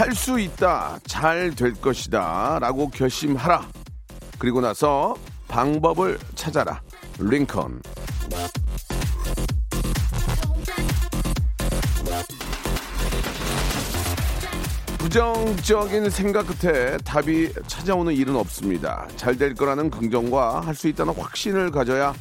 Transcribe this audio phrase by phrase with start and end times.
[0.00, 3.68] 할 수 있다, 잘 될 것이다 라고 결심하라.
[4.38, 5.14] 그리고 나서
[5.46, 6.80] 방법을 찾아라.
[7.18, 7.82] 링컨.
[14.98, 19.06] 부정적인 생각 끝에 답이 찾아오는 일은 없습니다.
[19.16, 22.14] 잘 될 거라는 긍정과 할 수 있다는 확신을 가져야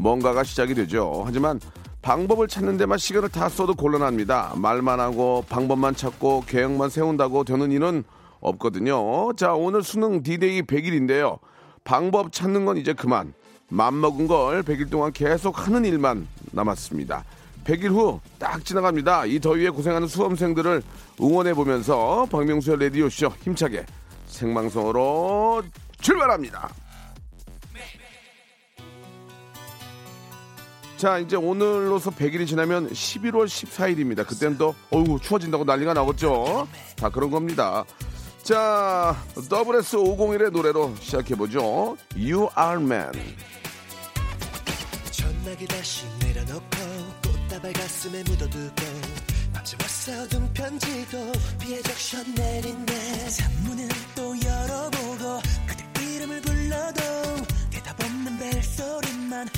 [0.00, 1.22] 뭔가가 시작이 되죠.
[1.26, 1.60] 하지만
[2.06, 4.52] 방법을 찾는 데만 시간을 다 써도 곤란합니다.
[4.54, 8.04] 말만 하고 방법만 찾고 계획만 세운다고 되는 일은
[8.38, 9.32] 없거든요.
[9.32, 11.40] 자, 오늘 수능 디데이 100일인데요.
[11.82, 13.34] 방법 찾는 건 이제 그만.
[13.70, 17.24] 맘먹은 걸 100일 동안 계속 하는 일만 남았습니다.
[17.64, 19.26] 100일 후 딱 지나갑니다.
[19.26, 20.84] 이 더위에 고생하는 수험생들을
[21.20, 23.84] 응원해 보면서 박명수의 라디오쇼 힘차게
[24.26, 25.64] 생방송으로
[26.00, 26.70] 출발합니다.
[30.96, 34.26] 자, 이제 오늘로서 100일이 지나면 11월 14일입니다.
[34.26, 36.66] 그때는 또, 어우, 추워진다고 난리가 나겠죠?
[36.96, 37.84] 다 그런 겁니다.
[38.42, 41.96] 자, WS501의 노래로 시작해보죠.
[42.16, 43.12] You are man.
[45.10, 46.76] 전화기 다시 내려놓고
[47.22, 48.86] 꽃다발 가슴에 묻어두고
[49.52, 57.02] 밤새 써둔 편지도 비에 적셔 내린네 창문을 또 열어보고 그대 이름을 불러도
[57.70, 59.48] 대답 없는 벨소리만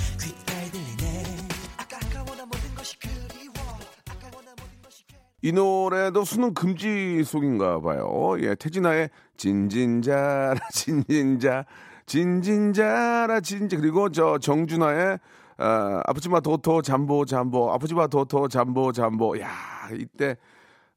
[5.43, 8.35] 이 노래도 수능 금지 속인가 봐요.
[8.41, 11.65] 예, 태진아의 진진자라 진진자
[12.07, 15.19] 진진자라 진지 그리고 저 정준하의
[15.59, 19.49] 아, 아프지마 도토 잠보 잠보 아프지마 도토 잠보 잠보 야
[19.93, 20.37] 이때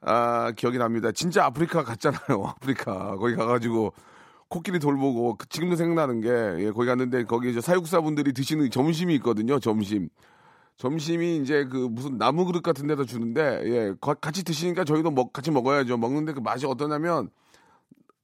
[0.02, 1.12] 아 기억이 납니다.
[1.12, 2.44] 진짜 아프리카 갔잖아요.
[2.58, 3.94] 아프리카 거기 가가지고
[4.48, 9.60] 코끼리 돌보고 그- 지금도 생각나는 게 예, 거기 갔는데 거기 저 사육사분들이 드시는 점심이 있거든요.
[9.60, 10.10] 점심.
[10.78, 15.32] 점심이 이제 그 무슨 나무 그릇 같은 데다 주는데 예 거- 같이 드시니까 저희도 먹
[15.34, 15.98] 같이 먹어야죠.
[15.98, 17.30] 먹는데 그 맛이 어떠냐면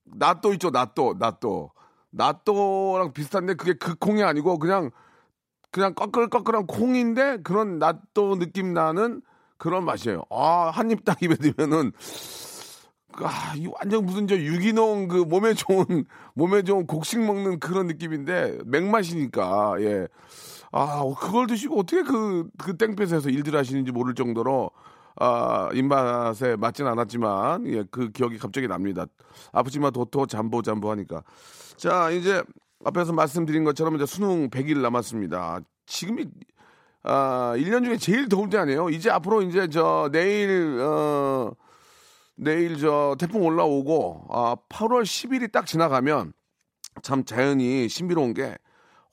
[0.06, 1.72] 낫또 있죠 낫또 낫또.
[2.09, 4.90] 낫또랑 비슷한데 그게 그 콩이 아니고 그냥
[5.72, 9.22] 그냥 꺼끌꺼끌한 콩인데 그런 낫또 느낌 나는
[9.58, 10.24] 그런 맛이에요.
[10.31, 11.91] 아 한 입 딱 입에 들면은
[13.19, 18.59] 아, 이 완전 무슨 저 유기농 그 몸에 좋은 몸에 좋은 곡식 먹는 그런 느낌인데
[18.66, 20.08] 맥맛이니까 예.
[20.72, 24.72] 아, 그걸 드시고 어떻게 그, 그 땡볕에서 일들 하시는지 모를 정도로,
[25.16, 29.05] 아, 입맛에 맞진 않았지만, 예, 그 기억이 갑자기 납니다.
[29.51, 31.23] 아프지만 도토 잠보 잠보 하니까.
[31.78, 32.44] 자, 이제
[32.85, 35.61] 앞에서 말씀드린 것처럼 이제 수능 100일 남았습니다.
[35.85, 36.25] 지금이,
[37.03, 38.89] 아, 1년 중에 제일 더울 때 아니에요?
[38.89, 41.53] 이제 앞으로 이제 저 내일, 어,
[42.35, 46.34] 내일 저 태풍 올라오고, 아, 8월 10일이 딱 지나가면
[47.01, 48.57] 참 자연이 신비로운 게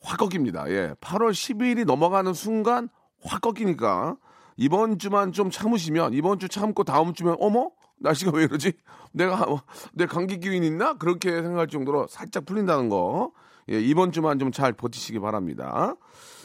[0.04, 0.68] 확 꺾입니다.
[0.70, 0.94] 예.
[1.00, 2.88] 8월 10일이 넘어가는 순간
[3.22, 4.16] 확 꺾이니까
[4.56, 8.74] 이번 주만 좀 참으시면 이번 주 참고 다음 주면 어머 날씨가 왜 이러지?
[9.12, 9.46] 내가
[9.94, 10.94] 내 감기 기운 있나?
[10.94, 13.32] 그렇게 생각할 정도로 살짝 풀린다는 거.
[13.70, 15.96] 예, 이번 주만 좀 잘 버티시기 바랍니다.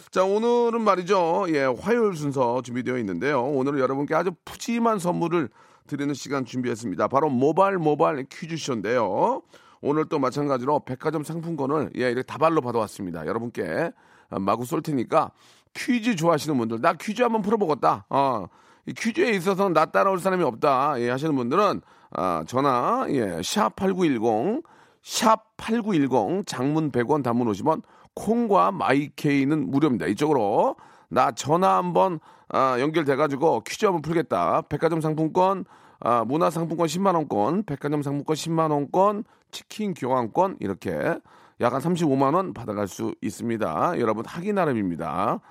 [0.10, 1.46] 자, 오늘은 말이죠.
[1.50, 3.44] 예, 화요일 순서 준비되어 있는데요.
[3.44, 5.50] 오늘은 여러분께 아주 푸짐한 선물을
[5.86, 7.08] 드리는 시간 준비했습니다.
[7.10, 9.42] 바로 모발 모발 퀴즈쇼인데요.
[9.82, 13.26] 오늘 또 마찬가지로 백화점 상품권을 예, 이렇게 다발로 받아왔습니다.
[13.26, 13.92] 여러분께
[14.30, 15.32] 마구 쏠 테니까
[15.74, 18.06] 퀴즈 좋아하시는 분들, 나 퀴즈 한번 풀어보겠다.
[18.10, 18.48] 어,
[18.86, 21.00] 이 퀴즈에 있어서는 나 따라올 사람이 없다.
[21.00, 21.82] 예, 하시는 분들은
[22.12, 24.64] 아, 전화 예, 샵8910
[25.04, 27.82] 샵8910 장문 100원 단문 50원
[28.16, 30.08] 콩과 마이케이는 무료입니다.
[30.08, 30.76] 이쪽으로
[31.10, 32.20] 나 전화 한번
[32.50, 34.64] 아, 연결돼가지고 퀴즈 한번 풀겠다.
[34.64, 35.66] 백화점 상품권,
[36.00, 41.20] 아, 문화 상품권 10만 원권, 백화점 상품권 10만 원권, 치킨 교환권 이렇게
[41.62, 44.00] 약 한 35만 원 받아갈 수 있습니다.
[44.00, 45.42] 여러분 하기 나름입니다.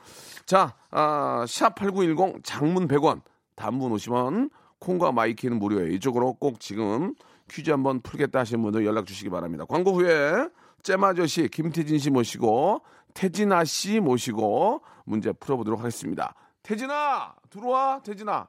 [0.46, 3.20] 자, 아, 샵8910 장문 100원,
[3.56, 5.92] 단문 50원, 콩과 마이케이는 무료예요.
[5.92, 7.14] 이쪽으로 꼭 지금
[7.50, 9.64] 퀴즈 한번 풀겠다 하시는 분들 연락 주시기 바랍니다.
[9.66, 10.48] 광고 후에
[10.82, 16.34] 잼 아저씨 김태진 씨 모시고 태진아 씨 모시고 문제 풀어보도록 하겠습니다.
[16.62, 18.48] 태진아 들어와 태진아.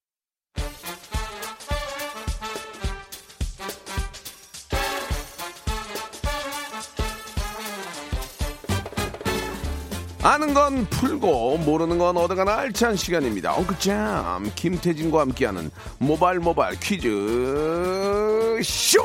[10.23, 13.53] 아는 건 풀고 모르는 건 얻어가는 알찬 시간입니다.
[13.55, 17.09] 엉클잼 김태진과 함께하는 모발 모발 퀴즈
[18.63, 19.01] 쇼.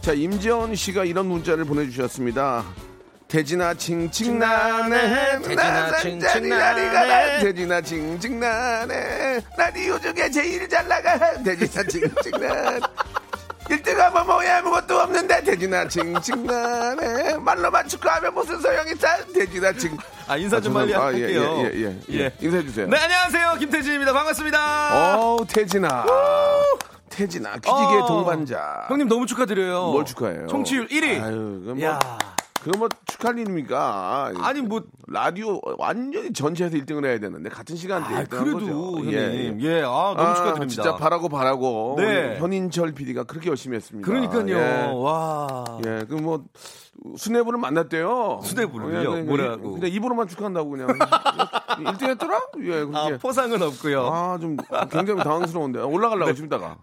[0.00, 2.64] 자 임지연 씨가 이런 문자를 보내주셨습니다.
[3.26, 7.40] 태진아 칭칭나네 태진아 칭칭나네.
[7.40, 12.78] 태진아 칭칭나네 라디오 중에 제일 잘 나가 태진아 칭칭나네
[13.68, 19.96] 1등하면 뭐야 아무것도 없는데 돼지나 칭칭나네 말로만 축구하면 무슨 소용이 있어 돼지나 칭
[20.28, 21.56] 아, 인사 좀 빨리 아, 예, 할게요.
[21.58, 22.18] 예, 예, 예, 예.
[22.24, 22.32] 예.
[22.40, 23.54] 인사해 주세요 네, 안녕하세요.
[23.60, 24.12] 김태진입니다.
[24.12, 25.16] 반갑습니다.
[25.20, 26.04] 어우 태진아
[27.08, 27.72] 태진아 퀴즈계
[28.02, 28.06] 어.
[28.06, 29.92] 동반자 형님 너무 축하드려요.
[29.92, 31.22] 뭘 축하해요 청취율 1위.
[31.22, 31.98] 아유 야.
[32.02, 32.18] 뭐
[32.62, 32.88] 그건 뭐
[33.26, 38.44] 축하할 일입니까 아니 뭐 라디오 완전히 전체에서 1등을 해야 되는데 같은 시간대에 아, 1등 한
[38.44, 39.12] 그래도 거죠 형님.
[39.12, 39.56] 예, 예.
[39.60, 39.82] 예.
[39.82, 40.82] 아, 너무 아, 축하드립니다.
[40.82, 42.38] 진짜 바라고 바라고 네.
[42.38, 44.48] 현인철 PD가 그렇게 열심히 했습니다 그러니까요.
[44.48, 44.90] 예.
[44.94, 45.64] 와.
[45.84, 46.42] 예, 그 뭐
[47.18, 48.40] 수뇌부를 만났대요.
[48.42, 49.10] 수뇌부를요?
[49.10, 49.74] 그냥, 뭐라고?
[49.74, 50.88] 그냥 입으로만 축하한다고 그냥
[51.78, 52.40] 1등 했더라?
[52.62, 54.06] 예, 아, 그게 포상은 없고요.
[54.06, 54.56] 아, 좀
[54.90, 55.80] 굉장히 당황스러운데.
[55.80, 56.78] 올라가려고 좀 이따가.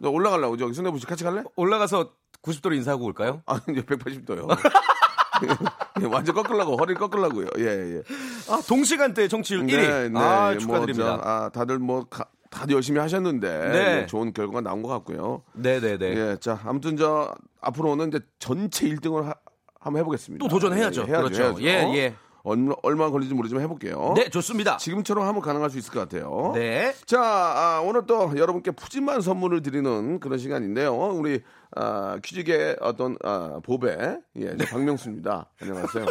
[0.00, 1.42] 너 올라가려고 저기 수뇌부 씨 같이 갈래?
[1.56, 2.10] 올라가서
[2.42, 3.42] 90도로 인사하고 올까요?
[3.46, 4.48] 아, 이제 180도요.
[6.10, 7.46] 완전 꺾으려고 허리를 꺾으려고요.
[7.58, 8.02] 예, 예.
[8.48, 9.76] 아, 동시간대 청취율 1위.
[9.76, 10.18] 네, 네.
[10.20, 11.20] 아, 뭐 축하드립니다.
[11.22, 14.00] 저, 아, 다들 뭐 가- 다들 열심히 하셨는데 네.
[14.02, 15.42] 예, 좋은 결과가 나온 것 같고요.
[15.54, 16.06] 네, 네, 네.
[16.16, 19.34] 예, 자, 아무튼 저 앞으로는 이제 전체 1등을 하,
[19.80, 20.42] 한번 해보겠습니다.
[20.42, 21.02] 또 도전해야죠.
[21.02, 21.42] 예, 해야죠, 그렇죠.
[21.42, 21.62] 해야죠.
[21.62, 22.14] 예, 예.
[22.44, 24.12] 얼마 얼마 걸릴지 모르지만 해볼게요.
[24.16, 24.76] 네, 좋습니다.
[24.76, 26.52] 지금처럼 하면 가능할 수 있을 것 같아요.
[26.54, 26.94] 네.
[27.06, 30.94] 자, 아, 오늘 또 여러분께 푸짐한 선물을 드리는 그런 시간인데요.
[30.94, 31.42] 우리
[31.74, 35.46] 아, 퀴즈계 어떤 아, 보배, 예, 저 박명수입니다.
[35.60, 36.04] 안녕하세요.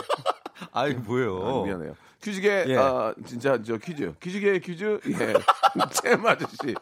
[0.71, 1.61] 아이, 뭐예요?
[1.61, 1.95] 아, 미안해요.
[2.23, 2.77] 퀴즈계 예.
[2.77, 5.33] 아, 진짜 저 퀴즈, 퀴즈계 퀴즈, 예,
[6.01, 6.73] 잼 아저씨.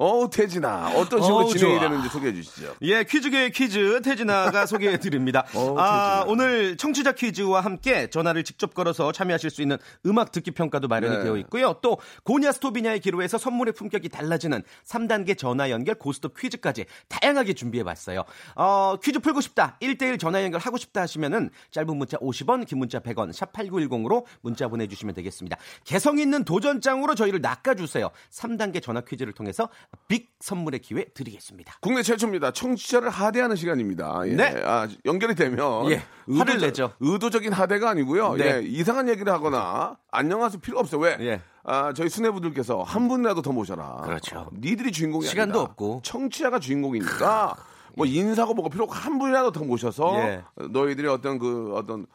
[0.00, 1.88] 어우 태진아, 어떤 식으로 어우, 진행이 좋아.
[1.88, 2.76] 되는지 소개해 주시죠.
[2.82, 5.44] 예, 퀴즈계의 퀴즈 태진아가 소개해 드립니다.
[5.76, 6.24] 아.
[6.28, 9.76] 오늘 청취자 퀴즈와 함께 전화를 직접 걸어서 참여하실 수 있는
[10.06, 11.22] 음악 듣기 평가도 마련이 네.
[11.24, 11.74] 되어 있고요.
[11.82, 18.22] 또 고냐 스토비냐의 기로에서 선물의 품격이 달라지는 3단계 전화 연결 고스톱 퀴즈까지 다양하게 준비해 봤어요.
[18.54, 19.78] 어, 퀴즈 풀고 싶다.
[19.82, 24.68] 1대1 전화 연결 하고 싶다 하시면은 짧은 문자 50원, 긴 문자 100원, 샵 8910으로 문자
[24.68, 25.56] 보내 주시면 되겠습니다.
[25.82, 28.10] 개성 있는 도전장으로 저희를 낚아 주세요.
[28.30, 29.68] 3단계 전화 퀴즈를 통해서
[30.06, 31.76] 빅 선물의 기회 드리겠습니다.
[31.80, 32.52] 국내 최초입니다.
[32.52, 34.22] 청취자를 하대하는 시간입니다.
[34.26, 34.32] 예.
[34.32, 34.62] 네.
[34.64, 36.02] 아, 연결이 되면 예,
[36.32, 36.92] 화를 내죠.
[37.00, 38.34] 의도적인 하대가 아니고요.
[38.36, 38.56] 네.
[38.56, 41.00] 예, 이상한 얘기를 하거나 안녕하세요 필요 없어요.
[41.02, 41.16] 왜?
[41.20, 41.40] 예.
[41.64, 44.02] 아, 저희 수뇌부들께서 한 분이라도 더 모셔라.
[44.04, 44.48] 그렇죠.
[44.54, 45.70] 니들이 주인공이 시간도 아니다.
[45.72, 46.00] 없고.
[46.02, 47.56] 청취자가 주인공이니까
[47.94, 50.42] 뭐 인사고 뭐고 필요 없고 한 분이라도 더 모셔서 예.
[50.70, 52.06] 너희들이 어떤 그 어떤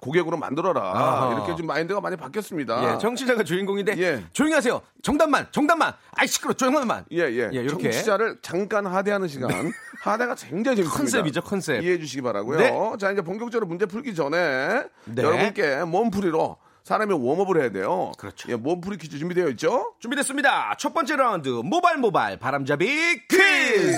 [0.00, 0.80] 고객으로 만들어라.
[0.80, 1.34] 아하.
[1.34, 2.94] 이렇게 좀 마인드가 많이 바뀌었습니다.
[2.94, 4.24] 예, 청취자가 주인공인데 예.
[4.32, 4.80] 조용히 하세요.
[5.02, 5.92] 정답만, 정답만.
[6.12, 7.06] 아이 시끄러, 조용한만.
[7.12, 7.50] 예, 예.
[7.52, 7.90] 예, 이렇게.
[7.90, 9.50] 청취자를 잠깐 하대하는 시간.
[10.02, 10.96] 하대가 굉장히 재밌습니다.
[10.96, 11.82] 컨셉이죠, 컨셉.
[11.82, 12.58] 이해해 주시기 바라고요.
[12.58, 12.72] 네.
[12.98, 15.22] 자, 이제 본격적으로 문제 풀기 전에 네.
[15.22, 18.12] 여러분께 몸풀이로 사람이 warm up을 해야 돼요.
[18.16, 18.50] 그렇죠.
[18.50, 19.92] 예, 몸풀이 퀴즈 준비되어 있죠?
[19.98, 20.74] 준비됐습니다.
[20.78, 23.92] 첫 번째 라운드 모발 모발 바람잡이 퀴즈.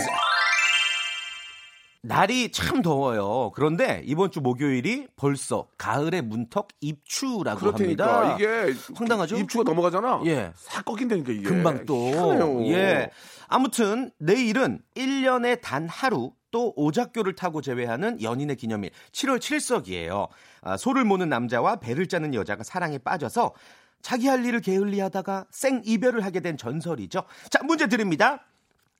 [2.02, 3.52] 날이 참 더워요.
[3.54, 8.36] 그런데 이번 주 목요일이 벌써 가을의 문턱 입추라고 그렇다니까 합니다.
[8.36, 9.36] 이게 황당하죠?
[9.36, 10.22] 입추가 넘어가잖아.
[10.24, 10.52] 예.
[10.56, 11.42] 싹 꺾인다니까 이게.
[11.42, 11.94] 금방 또.
[12.08, 12.66] 희한해요.
[12.68, 13.10] 예.
[13.48, 20.28] 아무튼 내일은 1년에 단 하루 또 오작교를 타고 제외하는 연인의 기념일 7월 7석이에요.
[20.62, 23.52] 아, 소를 모는 남자와 배를 짜는 여자가 사랑에 빠져서
[24.00, 27.24] 자기 할 일을 게을리하다가 생 이별을 하게 된 전설이죠.
[27.50, 28.46] 자, 문제 드립니다.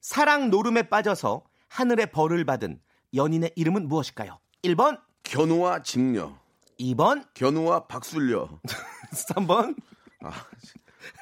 [0.02, 2.78] 사랑 노름에 빠져서 하늘의 벌을 받은
[3.14, 4.38] 연인의 이름은 무엇일까요?
[4.62, 6.37] 1번, 견우와 직녀,
[6.79, 8.61] 2번, 견우와 박술녀.
[9.35, 9.76] 3번,
[10.23, 10.33] 아,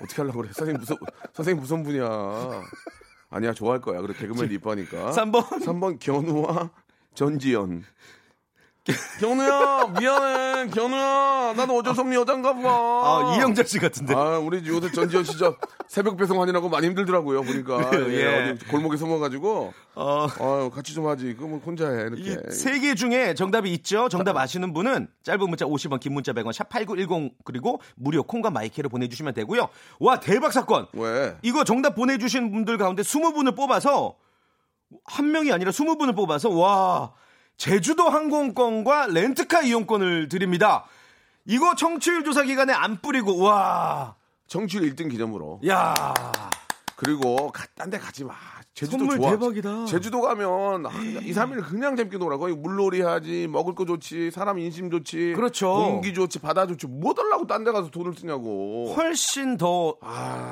[0.02, 0.50] 어떻게 하려고 그래?
[0.52, 0.96] 선생님 무슨
[1.32, 2.62] 선생님 무슨 분이야?
[3.30, 4.00] 아니야 좋아할 거야.
[4.00, 5.12] 그래 개그맨 이뻐하니까.
[5.12, 5.42] 3번.
[5.64, 6.70] 3번 견우와
[7.14, 7.84] 전지현.
[9.20, 12.60] 견우야 미안해 견우야 나도 어쩔 수 없는 여잔가 봐.
[12.68, 14.14] 아, 이영자 씨 같은데.
[14.14, 15.56] 아, 우리 요새 전지현 씨저
[15.88, 18.50] 새벽 배송하느라고 많이 힘들더라고요 보니까 예, 예.
[18.52, 23.34] 어디 골목에 숨어가지고 어, 아유 같이 좀 하지 그러면 혼자 해 이렇게 세 개 중에
[23.34, 24.08] 정답이 있죠.
[24.08, 28.88] 정답 아시는 분은 짧은 문자 50원, 긴 문자 100원, 샵 8910 그리고 무료 콩과 마이크로
[28.88, 29.68] 보내주시면 되고요.
[29.98, 30.86] 와 대박 사건.
[30.92, 34.14] 왜 이거 정답 보내주신 분들 가운데 20분을 뽑아서
[35.04, 37.12] 한 명이 아니라 20분을 뽑아서 와
[37.58, 40.84] 제주도 항공권과 렌트카 이용권을 드립니다.
[41.44, 44.14] 이거 청취율 조사 기간에 안 뿌리고 와.
[44.46, 45.92] 청취율 1등 기념으로 야.
[46.98, 48.34] 그리고 딴 데 가지 마.
[48.74, 49.30] 제주도 선물 좋아.
[49.30, 49.84] 대박이다.
[49.86, 52.36] 제주도 가면 아, 2, 3일 그냥 재밌게 놀아.
[52.36, 55.72] 거기 물놀이 하지, 먹을 거 좋지, 사람 인심 좋지, 그렇죠.
[55.74, 56.86] 공기 좋지, 바다 좋지.
[56.88, 58.92] 뭐 달라고 딴 데 가서 돈을 쓰냐고.
[58.96, 59.94] 훨씬 더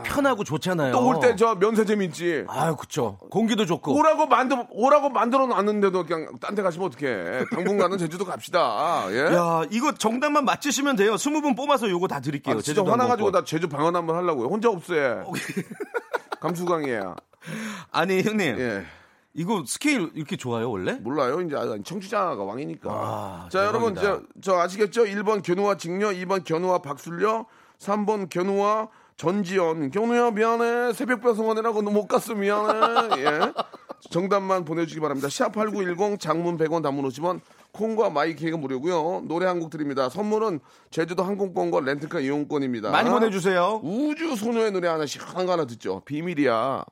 [0.04, 0.92] 편하고 좋잖아요.
[0.92, 2.44] 또 올 때 저 면세 재밌지.
[2.48, 3.18] 아유, 그쵸.
[3.30, 3.94] 공기도 좋고.
[3.96, 7.44] 오라고 만들 오라고 만들어 놨는데도 그냥 딴 데 가시면 어떡해.
[7.54, 9.04] 당분간은 제주도 갑시다.
[9.10, 9.34] 예.
[9.34, 11.14] 야, 이거 정답만 맞히시면 돼요.
[11.16, 12.56] 20분 뽑아서 요거 다 드릴게요.
[12.58, 13.30] 아, 진짜 화나가지고.
[13.32, 14.46] 나 제주 방언 한번 하려고요.
[14.48, 15.22] 혼자 없애.
[16.40, 17.16] 감수광이야.
[17.92, 18.58] 아니, 형님.
[18.58, 18.86] 예.
[19.34, 20.94] 이거 스케일 이렇게 좋아요, 원래?
[20.94, 21.40] 몰라요.
[21.42, 22.90] 이제 청취자가 왕이니까.
[22.90, 24.28] 아, 자, 여러분, 저, 대박이다.
[24.40, 25.04] 저 아시겠죠?
[25.04, 27.44] 1번 견우와 직녀, 2번 견우와 박술녀,
[27.78, 28.88] 3번 견우와
[29.18, 29.90] 전지현.
[29.90, 30.94] 견우야, 미안해.
[30.94, 33.22] 새벽 배송하느라고 너 못 갔어, 미안해.
[33.22, 33.52] 예.
[34.10, 35.28] 정답만 보내주시기 바랍니다.
[35.28, 37.40] 샵8910 장문 100원 단문 50원
[37.76, 39.22] 콩과 마이케이가 무료고요.
[39.26, 40.08] 노래 한 곡 드립니다.
[40.08, 42.90] 선물은 제주도 항공권과 렌트카 이용권입니다.
[42.90, 43.80] 많이 보내주세요.
[43.82, 46.00] 우주 소녀의 노래 하나 시원한 거 하나 듣죠.
[46.04, 46.84] 비밀이야.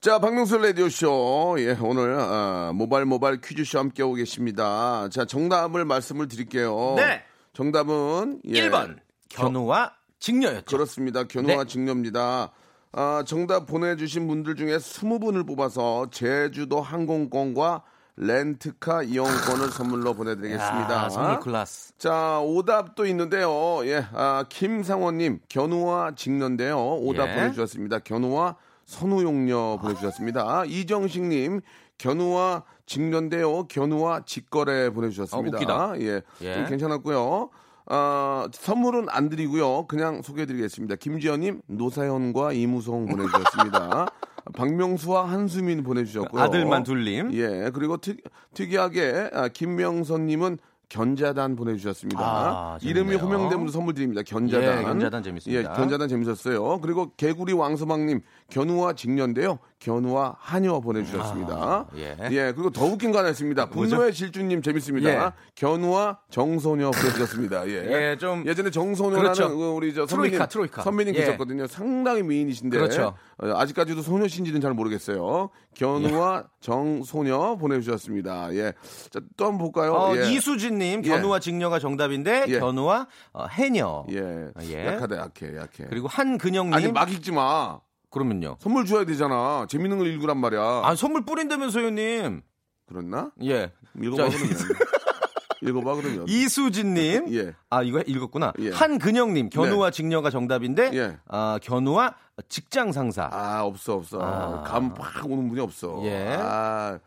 [0.00, 1.56] 자, 박명수 라디오쇼.
[1.60, 5.08] 예, 오늘, 아, 모발 모발 퀴즈쇼 함께하고 계십니다.
[5.10, 6.94] 자, 정답을 말씀을 드릴게요.
[6.96, 7.22] 네.
[7.54, 8.96] 정답은, 예, 1번.
[9.30, 10.76] 견우와 직녀였죠.
[10.76, 11.24] 그렇습니다.
[11.24, 11.68] 견우와 네.
[11.70, 12.52] 직녀입니다.
[12.92, 17.82] 아, 정답 보내주신 분들 중에 20분을 뽑아서 제주도 항공권과
[18.16, 21.04] 렌트카 이용권을 선물로 보내드리겠습니다.
[21.04, 21.98] 야, 선물 클라스.
[21.98, 23.50] 자, 오답도 있는데요.
[23.84, 26.78] 예, 아, 김상원님, 견우와 직녀인데요.
[26.96, 27.34] 오답 예.
[27.34, 27.98] 보내주셨습니다.
[27.98, 28.56] 견우와
[28.86, 30.64] 선우용녀 보내주셨습니다.
[30.64, 31.60] 이정식님,
[31.98, 33.64] 견우와 직녀인데요.
[33.64, 35.58] 견우와 직거래 보내주셨습니다.
[35.58, 36.00] 어, 웃기다.
[36.00, 36.54] 예, 예.
[36.54, 37.50] 좀 괜찮았고요.
[37.86, 39.86] 아, 선물은 안 드리고요.
[39.86, 40.96] 그냥 소개해드리겠습니다.
[40.96, 44.06] 김지연님, 노사연과 이무송 보내주셨습니다.
[44.54, 46.40] 박명수와 한수민 보내주셨고요.
[46.42, 47.32] 아들만 둘님.
[47.34, 48.18] 예, 그리고 특,
[48.54, 52.20] 특이하게 아, 김명선님은 견자단 보내주셨습니다.
[52.22, 53.16] 아, 이름이.
[53.16, 54.22] 호명되면 선물 드립니다.
[54.24, 54.78] 견자단.
[54.78, 55.60] 예, 견자단 재밌습니다.
[55.60, 56.80] 예, 견자단 재밌었어요.
[56.80, 59.58] 그리고 개구리 왕서방님 견우와 직녀인데요.
[59.78, 61.54] 견우와 한여 보내주셨습니다.
[61.54, 62.52] 아, 예.
[62.54, 63.66] 그리고 더 웃긴 거 하나 있습니다.
[63.70, 65.10] 분노의 질주님 재밌습니다.
[65.26, 65.32] 예.
[65.54, 67.68] 견우와 정소녀 보내주셨습니다.
[67.68, 67.72] 예.
[68.12, 69.56] 예, 좀- 예전에 정소녀라는 그렇죠.
[69.56, 70.82] 그 우리 저 선배님 트로이카, 트로이카.
[70.82, 71.18] 선배님 예.
[71.20, 71.66] 계셨거든요.
[71.66, 73.14] 상당히 미인이신데 그렇죠.
[73.38, 75.50] 어, 아직까지도 소녀신지는 잘 모르겠어요.
[75.74, 78.54] 견우와 정소녀 보내주셨습니다.
[78.54, 78.72] 예.
[79.10, 79.92] 자, 또 한번 볼까요?
[79.92, 80.30] 어, 예.
[80.32, 81.08] 이수진님, 예.
[81.08, 82.58] 견우와 직녀가 정답인데, 예.
[82.60, 84.06] 견우와 어, 해녀.
[84.10, 84.50] 예.
[84.62, 84.86] 예.
[84.86, 85.84] 약하다, 약해, 약해.
[85.90, 86.72] 그리고 한근영님.
[86.74, 87.78] 아니, 막 읽지 마.
[88.10, 88.56] 그러면요.
[88.60, 89.66] 선물 줘야 되잖아.
[89.68, 90.60] 재밌는 걸 읽으란 말이야.
[90.84, 92.42] 아, 선물 뿌린다면서요, 님.
[92.86, 93.30] 그렇나?
[93.42, 93.72] 예.
[94.00, 94.56] 읽어봐, 자, 그러면.
[95.62, 96.24] 읽어봐, 그러면.
[96.28, 97.34] 이수진님.
[97.34, 97.54] 예.
[97.68, 98.52] 아, 이거 읽었구나.
[98.60, 98.70] 예.
[98.70, 101.18] 한근영님, 견우와 직녀가 정답인데, 예.
[101.28, 102.14] 아, 견우와
[102.48, 103.28] 직장 상사.
[103.32, 104.20] 아, 없어, 없어.
[104.22, 104.62] 아.
[104.62, 106.00] 감팍 오는 분이 없어.
[106.04, 106.36] 예.
[106.38, 106.98] 아,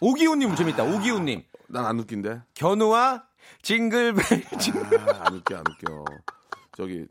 [0.00, 0.84] 오기훈님 재밌다.
[0.84, 1.42] 오기훈님.
[1.68, 2.42] 난 안 웃긴데.
[2.54, 3.24] 견우와
[3.62, 4.22] 징글벨.
[4.22, 6.04] 아, 안 웃겨, 안 웃겨.
[6.76, 7.06] 저기,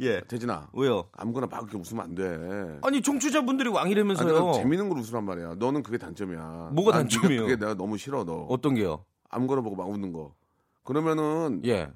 [0.00, 0.20] 예.
[0.22, 0.68] 태진아.
[0.72, 1.08] 왜요?
[1.12, 2.78] 아무거나 막 그렇게 웃으면 안 돼.
[2.82, 4.32] 아니, 청취자분들이 아니, 왕이라면서요.
[4.32, 5.54] 내가 재밌는 걸 웃으란 말이야.
[5.58, 6.70] 너는 그게 단점이야.
[6.72, 7.42] 뭐가 난 단점이에요?
[7.42, 8.46] 그게, 내가 너무 싫어, 너.
[8.48, 9.04] 어떤 게요?
[9.28, 10.34] 아무거나 보고 막 웃는 거.
[10.84, 11.90] 그러면은 예.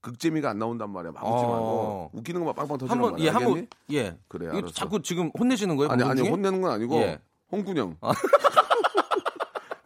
[0.00, 1.12] 극재미가 안 나온단 말이야.
[1.12, 1.48] 막 웃지 어.
[1.50, 3.26] 말고 웃기는 거만 빵빵 터지는 한번 말이야.
[3.26, 3.30] 예?
[3.30, 4.18] 한번 예.
[4.28, 4.72] 그래, 알았어.
[4.72, 5.90] 자꾸 지금 혼내시는 거예요?
[5.90, 6.28] 아니 아니?
[6.28, 7.18] 혼내는 건 아니고 예.
[7.50, 7.96] 홍군형.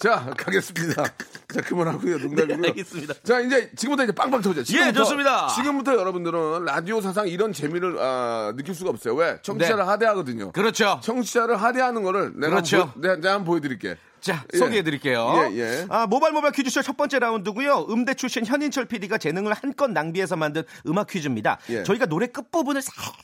[0.03, 1.05] 자 가겠습니다.
[1.05, 2.19] 자 그만하고요.
[2.19, 2.65] 농담이고요.
[2.71, 3.15] 알겠습니다.
[3.23, 4.65] 자 이제 지금부터 이제 빵빵 터져.
[4.65, 5.47] 지금부터, 예, 좋습니다.
[5.55, 9.15] 지금부터 여러분들은 라디오 사상 이런 재미를 아, 느낄 수가 없어요.
[9.15, 9.39] 왜?
[9.43, 9.83] 청취자를 네.
[9.91, 10.51] 하대하거든요.
[10.51, 10.99] 그렇죠.
[11.05, 12.79] 청취자를 하대하는 거를 내가 그렇죠.
[12.79, 13.97] 한번 보, 내가, 내가 한번 보여드릴게.
[14.21, 14.59] 자, 예.
[14.59, 15.51] 소개해드릴게요.
[15.53, 15.87] 예, 예.
[15.89, 17.87] 아, 모바일 모바일 퀴즈쇼 첫 번째 라운드고요.
[17.91, 21.59] 음대 출신 현인철 PD가 재능을 한껏 낭비해서 만든 음악 퀴즈입니다.
[21.71, 21.85] 예.
[21.85, 23.15] 저희가 노래 끝부분을 살짝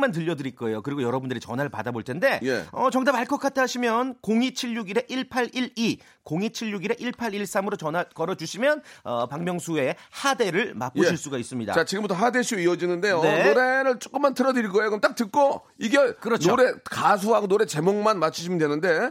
[0.00, 0.82] 만 들려드릴 거예요.
[0.82, 2.64] 그리고 여러분들이 전화를 받아볼 텐데, 예.
[2.72, 11.16] 어, 정답 알 것 같아 하시면 02761-1812, 02761-1813으로 전화 걸어주시면, 어, 박명수의 하대를 맛보실 예.
[11.16, 11.72] 수가 있습니다.
[11.72, 13.22] 자, 지금부터 하대쇼 이어지는데요.
[13.22, 13.44] 네.
[13.54, 14.90] 노래를 조금만 틀어드릴 거예요.
[14.90, 16.50] 그럼 딱 듣고 이게 그렇죠.
[16.50, 19.10] 노래 가수하고 노래 제목만 맞추시면 되는데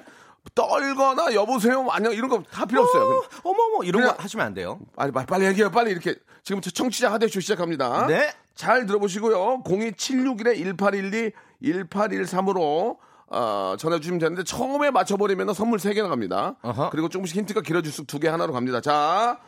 [0.54, 3.08] 떨거나 여보세요 안녕 이런 거 다 필요 없어요.
[3.08, 4.80] 그냥 어머머 이런 거 그냥- 하시면 안 돼요.
[4.96, 5.72] 빨리 빨리, 빨리 얘기해요.
[5.72, 8.06] 빨리 이렇게 지금부터 청취자 하대쇼 시작합니다.
[8.08, 8.32] 네.
[8.56, 9.64] 잘 들어보시고요.
[9.64, 11.34] 02761-1812
[11.64, 12.98] 1813으로
[13.28, 16.56] 어, 전해주시면 되는데 처음에 맞춰버리면 선물 3개 나 갑니다.
[16.62, 16.90] 어허.
[16.92, 18.82] 그리고 조금씩 힌트가 길어질수록 2개 하나로 갑니다.
[18.82, 19.40] 자,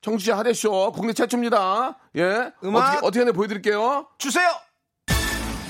[0.00, 1.98] 청취자 하대쇼 국내 최초입니다.
[2.16, 2.52] 예.
[2.64, 2.88] 음악.
[2.94, 4.06] 어떻게, 어떻게 하나 보여드릴게요.
[4.18, 4.48] 주세요.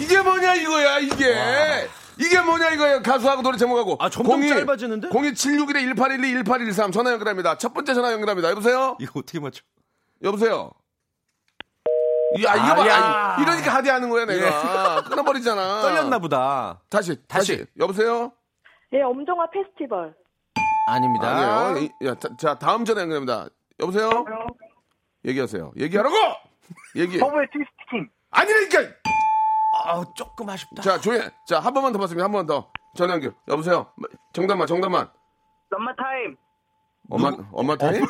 [0.01, 1.89] 이게 뭐냐 이거야 이게.
[2.19, 5.09] 이게 뭐냐 이거야 가수하고 노래 제목하고 아, 점점 짧아지는데?
[5.11, 7.59] 02761-1812 1813 전화 연결합니다.
[7.59, 8.51] 첫 번째 전화 연결합니다.
[8.51, 8.97] 여보세요?
[9.01, 9.62] 이거 어떻게 맞춰?
[10.23, 10.71] 여보세요.
[12.45, 12.89] 야, 이거 아, 봐.
[12.89, 12.97] 야.
[12.97, 15.03] 아, 이러니까 하대하는 거야, 내가.
[15.09, 15.83] 끊어버리잖아.
[15.83, 16.81] 떨렸나 보다.
[16.89, 17.57] 다시, 다시.
[17.59, 17.67] 다시.
[17.79, 18.33] 여보세요?
[18.93, 20.15] 예, 엄정화 페스티벌.
[20.89, 21.29] 아닙니다.
[21.29, 21.79] 아니에요.
[22.01, 23.47] 이- 야, 자, 자, 다음 전화 연결합니다.
[23.81, 24.25] 여보세요?
[25.25, 25.73] 얘기하세요.
[25.77, 26.15] 얘기하라고!
[26.97, 27.19] 얘기.
[27.19, 28.11] 터보의 Twist King.
[28.31, 28.79] 아니라니까!
[29.85, 30.83] 아, 조금 아쉽다.
[30.83, 31.31] 자, 조용해.
[31.47, 32.25] 자, 한 번만 더 봤습니다.
[32.25, 32.71] 한 번 더.
[32.97, 33.35] 전화 연결.
[33.49, 33.87] 여보세요?
[34.33, 35.09] 정답만, 정답만.
[35.71, 36.37] 썸머 타임.
[37.11, 38.05] 엄마, 엄마 타임?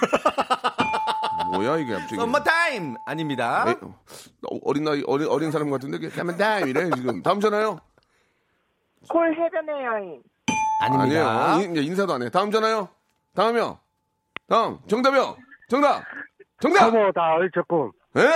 [1.52, 2.16] 뭐야, 이게 갑자기.
[2.16, 3.64] 썸머 타임 아닙니다.
[3.68, 7.23] 에, 어, 어린 나이, 어린, 어린 사람 같은데, 가면 타임 이래, 지금.
[7.23, 7.78] 다음 전화요?
[9.09, 10.23] 콜 해변의 여인.
[10.82, 11.52] 아닙니다.
[11.52, 11.71] 아니에요.
[11.71, 12.30] 인, 인사도 안 해.
[12.30, 12.88] 다음 전화요.
[13.35, 13.78] 다음이요.
[14.49, 14.78] 다음.
[14.88, 15.37] 정답이요.
[15.68, 16.02] 정답.
[16.61, 16.80] 정답.
[16.80, 17.90] 서버 나을 조금.
[18.16, 18.28] 에?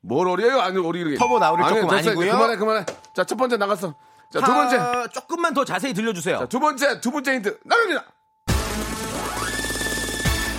[0.00, 0.60] 뭘 어려요?
[0.60, 1.16] 아니, 우리 이렇게.
[1.16, 2.10] 터보 아니, 조금 됐어요.
[2.10, 2.32] 아니고요.
[2.32, 2.86] 그만해, 그만해.
[3.14, 3.94] 자, 첫 번째 나갔어.
[4.32, 4.76] 자, 두 번째.
[4.76, 6.38] 아, 조금만 더 자세히 들려주세요.
[6.38, 7.58] 자, 두 번째, 두 번째 힌트.
[7.64, 8.04] 나갑니다.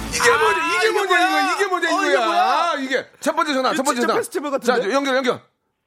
[0.09, 0.66] 이게 아, 뭐냐,
[1.07, 1.41] 이게 뭐냐, 뭐야?
[1.41, 2.25] 이거, 이게 뭐냐, 어, 이게 이거야.
[2.25, 2.73] 뭐야?
[2.79, 3.07] 이게.
[3.19, 4.13] 첫 번째 전화, 첫 번째 전화.
[4.15, 4.81] 페스티벌 같은데?
[4.81, 5.41] 자, 연결, 연결.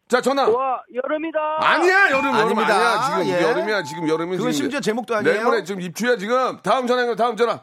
[0.08, 0.48] 자, 전화.
[0.48, 1.38] 와 여름이다.
[1.60, 2.74] 아니야, 여름, 여름 아닙니다.
[2.74, 3.02] 아니야.
[3.24, 3.42] 지금 예.
[3.48, 4.64] 여름이야, 지금 여름이 그건 지금.
[4.64, 5.34] 심지어 제목도 아니에요.
[5.34, 6.58] 내일모레 지금 입추야, 지금.
[6.62, 7.60] 다음 전화, 연결, 다음 전화.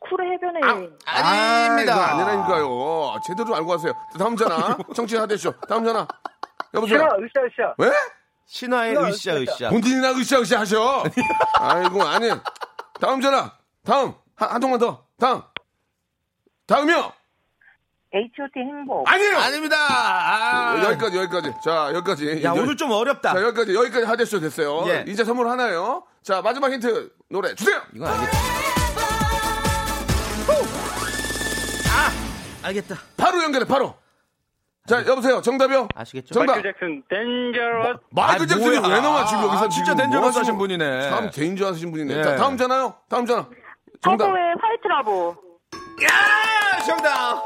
[0.00, 0.96] 쿨 해변의 여인.
[1.04, 1.94] 아닙니다.
[1.96, 3.16] 아, 아니라니까요.
[3.26, 3.92] 제대로 알고 왔어요.
[4.16, 4.76] 다음 전화.
[4.94, 5.52] 청취자 하대쇼.
[5.68, 6.06] 다음 전화.
[6.74, 6.98] 여보세요.
[6.98, 7.74] 싫어 으쌰 으쌰.
[7.78, 7.90] 왜?
[8.46, 9.70] 신화의 으쌰 으쌰.
[9.70, 11.02] 본인이나 으쌰 으쌰 하셔.
[11.58, 12.30] 아이고, 아니.
[13.00, 13.52] 다음 전화.
[13.84, 14.14] 다음.
[14.36, 15.04] 한, 한 통만 더.
[15.18, 15.42] 다음.
[16.68, 17.12] 다음이요.
[18.14, 19.10] H.O.T 행복.
[19.10, 19.36] 아니에요.
[19.38, 19.76] 아닙니다.
[19.90, 20.82] 아.
[20.84, 21.52] 여기까지, 여기까지.
[21.64, 22.42] 자, 여기까지.
[22.44, 23.34] 야, 여- 오늘 좀 어렵다.
[23.34, 24.84] 자, 여기까지, 여기까지 하대쇼 됐어요.
[24.88, 25.04] 예.
[25.08, 26.04] 이제 선물 하나요.
[26.22, 27.10] 자, 마지막 힌트.
[27.30, 27.82] 노래 주세요.
[27.94, 28.38] 이건 알겠다.
[31.90, 32.94] 아, 알겠다.
[33.16, 33.94] 바로 연결해, 바로.
[34.86, 35.42] 자, 여보세요.
[35.42, 35.88] 정답이요.
[35.94, 36.32] 아시겠죠?
[36.32, 36.54] 정답.
[36.54, 38.00] 마이클 잭슨 댄저러스.
[38.10, 38.88] 마이클 아, 잭슨이.
[38.90, 41.10] 왜 나와 지금 여기서 아, 진짜 지금 댄저러스 뭐 하신 분이네.
[41.10, 42.18] 참 데인저 하신 분이네.
[42.18, 42.22] 예.
[42.22, 42.94] 자, 다음 전화요.
[43.10, 43.46] 다음 전화.
[44.02, 44.24] 정답.
[44.24, 45.36] 터보의 White Love.
[46.04, 46.08] 야,
[46.88, 47.42] 정답.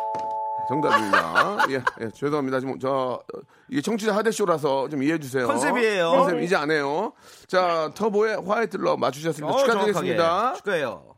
[0.68, 1.56] 정답입니다.
[1.70, 2.60] 예, 예, 죄송합니다.
[2.60, 2.88] 지금 저
[3.34, 5.46] 어, 이게 청취자 하대 쇼라서 좀 이해해 주세요.
[5.48, 6.10] 컨셉이에요.
[6.10, 7.12] 컨셉 이제 안 해요.
[7.48, 9.52] 자, 터보의 White Love 맞추셨습니다.
[9.52, 10.22] 어, 축하드리겠습니다.
[10.22, 10.56] 정확하게.
[10.58, 11.16] 축하해요.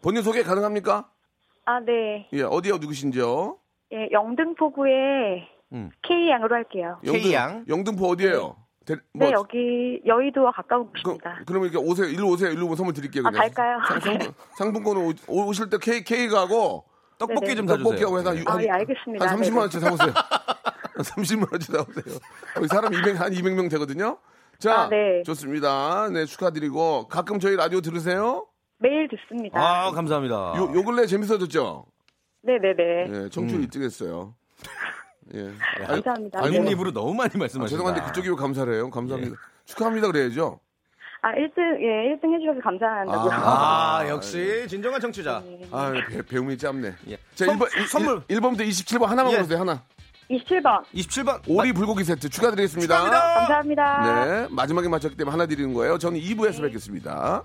[0.00, 1.08] 본인 소개 가능합니까?
[1.64, 2.28] 아, 네.
[2.32, 3.56] 예, 어디요 누구신지요?
[3.92, 5.90] 예, 영등포구의 음.
[6.06, 7.00] K양으로 할게요.
[7.04, 7.64] K양.
[7.68, 8.56] 영등포 어디예요?
[8.86, 11.40] 대- 네, 뭐, 여기 여의도와 가까운 그, 곳입니다.
[11.44, 12.06] 그러면 이렇게 오세요.
[12.06, 12.50] 일로 오세요.
[12.50, 13.24] 일로 오면 선물 드릴게요.
[13.26, 13.40] 아, 그냥.
[13.48, 13.78] 갈까요?
[13.88, 16.84] 상, 상품, 상품권은 오, 오실 때 K, K가고
[17.18, 17.54] 떡볶이 네네.
[17.56, 17.84] 좀 사주세요.
[17.84, 19.26] 떡볶이하고 해서 한, 아, 예, 알겠습니다.
[19.26, 19.58] 한 30만 네네.
[19.58, 20.12] 원치 사오세요.
[20.96, 22.18] 한 30만 원치 사오세요.
[22.56, 24.18] 여기 사람 200, 한 200명 되거든요.
[24.58, 25.22] 자, 아, 네.
[25.24, 26.08] 좋습니다.
[26.10, 28.46] 네, 축하드리고 가끔 저희 라디오 들으세요?
[28.78, 29.58] 매일 듣습니다.
[29.60, 30.54] 아, 감사합니다.
[30.56, 31.86] 요, 요 근래 재밌어졌죠?
[32.42, 33.24] 네네네.
[33.24, 34.34] 예, 청취율 일 1등 했어요.
[35.34, 35.50] 예.
[35.86, 36.40] 감사합니다.
[36.42, 36.70] 아니, 네.
[36.70, 37.68] 입으로 너무 많이 아, 말씀하셨다.
[37.68, 38.90] 죄송한데 그쪽 입으로 감사를 해요.
[38.90, 39.36] 감사합니다.
[39.64, 40.60] 축하합니다 그래야죠.
[41.26, 43.30] 아, 1등, 예, 1등 해주셔서 감사한다고요.
[43.32, 45.42] 아, 역시 진정한 청취자.
[45.72, 46.92] 아, 배, 배움이 짧네.
[47.10, 47.16] 예.
[47.34, 48.22] 자, 선- 1번, 선물.
[48.28, 49.36] 1 번부터 27번 하나만 예.
[49.38, 49.82] 고르세요, 하나.
[50.30, 50.84] 27번.
[50.94, 51.40] 27번.
[51.48, 53.10] 오리 불고기 세트 축하드리겠습니다.
[53.10, 54.24] 감사합니다.
[54.24, 55.98] 네, 마지막에 맞췄기 때문에 하나 드리는 거예요.
[55.98, 57.42] 저는 2부에서 뵙겠습니다.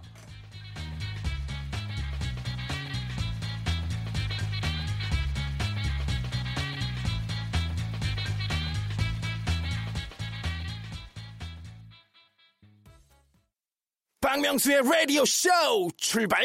[14.31, 15.49] 박명수의 라디오 쇼
[15.97, 16.41] 출발!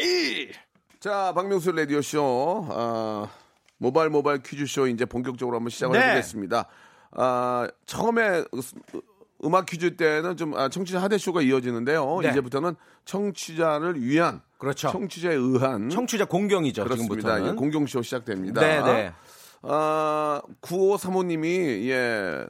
[0.99, 3.29] 자, 박명수 라디오쇼, 아,
[3.77, 6.05] 모바일 모바일 퀴즈 쇼 이제 본격적으로 한번 시작을 네.
[6.07, 6.65] 해보겠습니다.
[7.11, 9.01] 아, 처음에 으-
[9.45, 12.19] 음악 퀴즈 때는 좀 아, 청취자 하대 쇼가 이어지는데요.
[12.23, 12.29] 네.
[12.31, 14.89] 이제부터는 청취자를 위한, 그렇죠.
[14.91, 17.15] 청취자에 의한 청취자 공경이죠, 그렇습니다.
[17.15, 17.51] 지금부터는.
[17.53, 18.59] 예, 공경쇼 시작됩니다.
[18.59, 19.13] 네, 네.
[19.61, 22.45] 아, 9535님이, 예,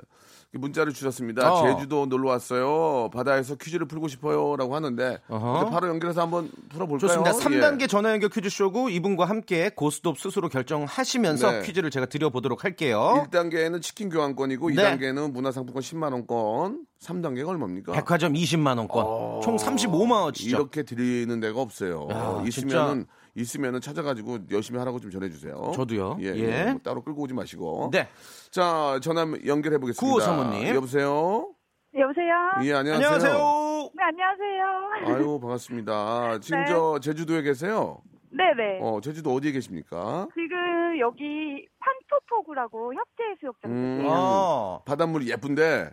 [0.54, 1.54] 문자를 주셨습니다.
[1.54, 1.64] 어.
[1.76, 3.10] 제주도 놀러 왔어요.
[3.14, 4.56] 바다에서 퀴즈를 풀고 싶어요.
[4.56, 7.00] 라고 하는데, 바로 연결해서 한번 풀어볼까요?
[7.00, 7.32] 좋습니다.
[7.32, 7.60] 예.
[7.62, 11.62] 3단계 전화 연결 퀴즈쇼고 이분과 함께 고스톱 스스로 결정하시면서 네.
[11.64, 13.26] 퀴즈를 제가 드려보도록 할게요.
[13.30, 14.76] 1단계는 치킨 교환권이고 네.
[14.76, 17.92] 2단계는 문화상품권 10만 원권, 3단계가 얼마입니까?
[17.92, 20.48] 백화점 20만 원권, 총 35만원치죠.
[20.48, 22.08] 이렇게 드리는 데가 없어요.
[22.10, 23.06] 야, 있으면은,
[23.42, 25.72] 있으면은 찾아가지고 열심히 하라고 좀 전해주세요.
[25.76, 26.18] 저도요.
[26.22, 26.40] 예, 예.
[26.40, 26.72] 예.
[26.72, 27.92] 뭐 따로 끌고 오지 마시고.
[27.94, 28.10] 네.
[28.50, 30.00] 자, 전화 연결해 보겠습니다.
[30.06, 30.74] 구호 사모님.
[30.76, 31.54] 여보세요?
[31.96, 32.34] 여보세요?
[32.64, 32.96] 예, 안녕하세요.
[32.96, 33.90] 안녕하세요.
[33.94, 35.16] 네, 안녕하세요.
[35.16, 36.40] 아유, 반갑습니다.
[36.42, 36.66] 지금 네.
[36.68, 38.00] 저 제주도에 계세요?
[38.32, 38.80] 네네.
[38.82, 40.28] 어, 제주도 어디에 계십니까?
[40.34, 44.06] 지금 여기 판토포구라고 협재해수욕장 음.
[44.10, 44.82] 어.
[44.86, 45.92] 바닷물이 예쁜데.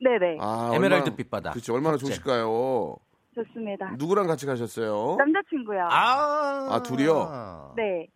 [0.00, 0.38] 네네.
[0.40, 1.50] 아, 에메랄드 빛 바다.
[1.50, 1.74] 그렇죠.
[1.74, 2.06] 얼마나 협재.
[2.06, 2.96] 좋으실까요?
[3.46, 3.92] 좋습니다.
[3.98, 5.16] 누구랑 같이 가셨어요?
[5.18, 5.88] 남자친구요.
[5.90, 6.68] 아.
[6.70, 7.74] 아, 둘이요?
[7.76, 8.08] 네.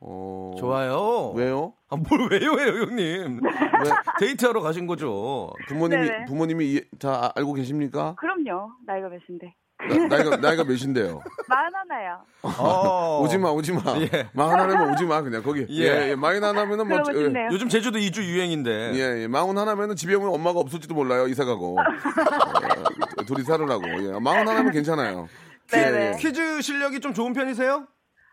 [0.00, 0.52] 어.
[0.58, 1.30] 좋아요.
[1.34, 1.72] 왜요?
[1.88, 3.40] 아, 뭘 왜요, 왜요, 형님?
[3.84, 3.90] 왜?
[4.20, 5.52] 데이트하러 가신 거죠.
[5.68, 6.24] 부모님이 네네.
[6.26, 8.14] 부모님이 이- 다 알고 계십니까?
[8.18, 8.70] 그럼요.
[8.86, 9.54] 나이가 몇인데.
[9.78, 11.20] 나, 나이가 나이가 몇인데요?
[11.48, 12.18] 마흔 하나요.
[12.42, 13.20] 어.
[13.24, 13.80] 오지 마, 오지 마.
[14.00, 14.28] 예.
[14.34, 15.66] 마흔 하나면 오지 마, 그냥 거기.
[15.70, 15.82] 예.
[15.84, 16.14] 예, 예.
[16.14, 17.02] 마흔 하나면은 뭐.
[17.02, 17.48] 그러고 싶네요.
[17.52, 18.92] 요즘 제주도 이주 유행인데.
[18.94, 19.26] 예, 예.
[19.28, 21.76] 마흔 하나면은 집에 오면 엄마가 없을지도 몰라요, 이사 가고.
[21.78, 23.84] 예, 둘이 살으라고.
[23.84, 24.18] 예.
[24.18, 25.28] 마흔 하나면 괜찮아요.
[25.70, 26.12] 네네.
[26.12, 27.86] 예, 퀴즈 실력이 좀 좋은 편이세요?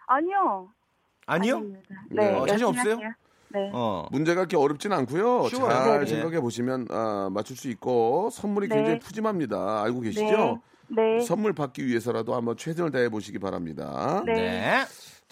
[0.07, 0.69] 아니요.
[1.25, 1.55] 아니요?
[1.57, 1.95] 아닙니다.
[2.09, 2.31] 네.
[2.31, 2.35] 네.
[2.35, 2.93] 어, 자신 없어요?
[2.93, 3.09] 할게요.
[3.49, 3.69] 네.
[3.73, 4.07] 어.
[4.11, 5.47] 문제가 그렇게 어렵진 않고요.
[5.49, 5.69] 쉬워요.
[5.69, 6.05] 잘 네.
[6.07, 8.75] 생각해 보시면 아, 맞출 수 있고 선물이 네.
[8.75, 9.83] 굉장히 푸짐합니다.
[9.83, 10.61] 알고 계시죠?
[10.89, 11.21] 네.
[11.21, 14.23] 선물 받기 위해서라도 한번 최선을 다해 보시기 바랍니다.
[14.25, 14.83] 네.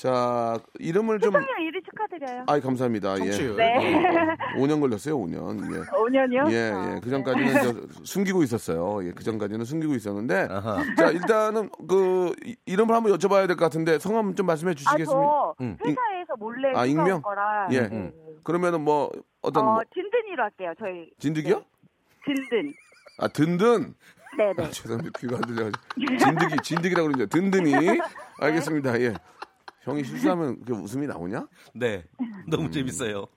[0.01, 0.09] 네.
[0.09, 2.43] 자, 이름을 좀 수성님 1위 축하드려요.
[2.47, 3.17] 아이 감사합니다.
[3.17, 3.51] 청취율.
[3.53, 3.55] 예.
[3.55, 4.37] 네.
[4.57, 5.61] 5년 걸렸어요, 5년.
[5.75, 5.79] 예.
[5.81, 6.51] 5년이요?
[6.51, 6.99] 예, 예.
[7.01, 9.05] 그 전까지는 저 숨기고 있었어요.
[9.07, 10.47] 예, 그 전까지는 숨기고 있었는데.
[10.49, 10.83] 아하.
[10.97, 15.13] 자, 일단은 그 이- 이름을 한번 여쭤봐야 될 것 같은데 성함 좀 말씀해 아, 주시겠습니까?
[15.13, 15.77] 저 음.
[15.85, 17.17] 회사에서 몰래 아, 익명?
[17.17, 17.67] 온 거라.
[17.71, 17.81] 예.
[17.81, 18.11] 네.
[18.43, 19.11] 그러면은 뭐
[19.41, 20.73] 어떤 어, 뭐 든든이로 할게요.
[20.79, 21.63] 저희 진드기요?
[22.25, 22.73] 든든.
[23.19, 23.93] 아, 든든.
[24.37, 24.53] 네네.
[24.65, 25.19] 아, 죄송합니다.
[25.19, 26.17] 귀가 안 들려가지고.
[26.17, 27.25] 진드기, 진드기라고 그러죠.
[27.27, 27.73] 든든이.
[28.39, 28.99] 알겠습니다.
[29.01, 29.13] 예.
[29.81, 31.47] 형이 실수하면 그 웃음이 나오냐?
[31.73, 32.03] 네.
[32.47, 33.27] 너무 재밌어요.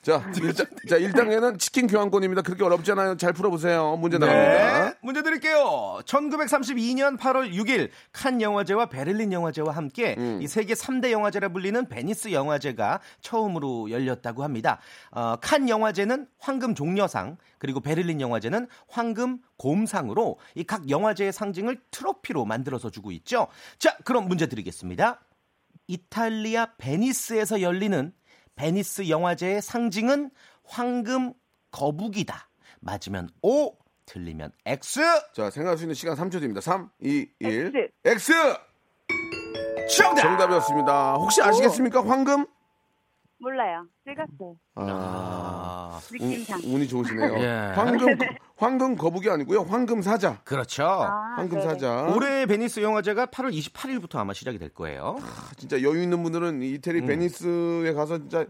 [0.00, 2.42] 자, 일단, 자, 1단계는 치킨 교환권입니다.
[2.42, 3.16] 그렇게 어렵지 않아요.
[3.16, 3.96] 잘 풀어보세요.
[3.96, 4.26] 문제 네.
[4.26, 4.98] 나갑니다.
[5.02, 5.98] 문제 드릴게요.
[6.04, 10.38] 1932년 8월 6일 칸 영화제와 베를린 영화제와 함께 음.
[10.40, 14.78] 이 세계 3대 영화제라 불리는 베니스 영화제가 처음으로 열렸다고 합니다.
[15.10, 22.44] 어, 칸 영화제는 황금 종려상 그리고 베를린 영화제는 황금 곰상으로 이 각 영화제의 상징을 트로피로
[22.44, 23.48] 만들어서 주고 있죠.
[23.80, 25.20] 자, 그럼 문제 드리겠습니다.
[25.88, 28.12] 이탈리아 베니스에서 열리는
[28.54, 30.30] 베니스 영화제의 상징은
[30.64, 31.32] 황금
[31.70, 32.48] 거북이다.
[32.80, 33.72] 맞으면 O,
[34.06, 35.00] 틀리면 X.
[35.34, 36.60] 자, 생각할 수 있는 시간 3초 드립니다.
[36.60, 37.90] 3, 2, 1.
[38.04, 38.32] X.
[38.32, 38.32] X!
[39.96, 40.22] 정답!
[40.22, 41.14] 정답이었습니다.
[41.14, 42.06] 혹시 아시겠습니까?
[42.06, 42.46] 황금?
[43.40, 43.86] 몰라요.
[44.04, 44.56] 찍었어요.
[44.74, 46.60] 아, 운, 느낌상.
[46.64, 47.34] 운 이 좋으시네요.
[47.38, 47.72] 예.
[47.74, 48.06] 황금,
[48.56, 49.62] 황금 거북이 아니고요.
[49.62, 50.40] 황금 사자.
[50.44, 50.84] 그렇죠.
[50.84, 51.62] 아, 황금 네네.
[51.70, 52.02] 사자.
[52.14, 55.16] 올해 베니스 영화제가 8월 28일부터 아마 시작이 될 거예요.
[55.20, 56.62] 아, 진짜 여유 있는 분들은 음.
[56.62, 58.44] 이태리 베니스에 가서 진짜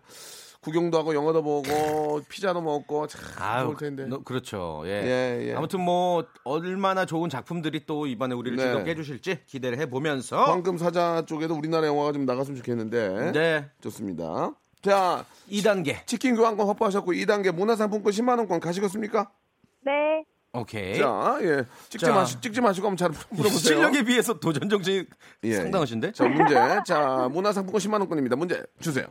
[0.61, 3.21] 구경도 하고 영화도 보고 피자도 먹고 참
[3.65, 4.07] 좋을 텐데.
[4.07, 4.83] 너- 그렇죠.
[4.87, 4.91] 예.
[4.91, 5.55] 예, 예.
[5.55, 8.65] 아무튼 뭐 얼마나 좋은 작품들이 또 이번에 우리를 네.
[8.65, 13.33] 즐겁게 해주실지 기대를 해보면서 황금 사자 쪽에도 우리나라 영화가 좀 나갔으면 좋겠는데.
[13.33, 14.53] 네 좋습니다.
[14.83, 19.31] 자, 2단계 치킨 교환권 확보하셨고 2단계 문화상품권 10만 원권 가시겠습니까?
[19.85, 20.25] 네.
[20.53, 20.97] 오케이.
[20.97, 21.65] 자, 예.
[21.89, 22.13] 찍지 자.
[22.15, 23.59] 마시 찍지 마시고 한번 잘 풀어보세요.
[23.59, 25.05] 실력에 비해서 도전 정신이
[25.45, 26.09] 예, 상당하신데?
[26.09, 26.13] 예.
[26.13, 26.55] 자, 문제.
[26.87, 28.37] 자, 문화상품권 10만 원권입니다.
[28.37, 29.07] 문제 주세요.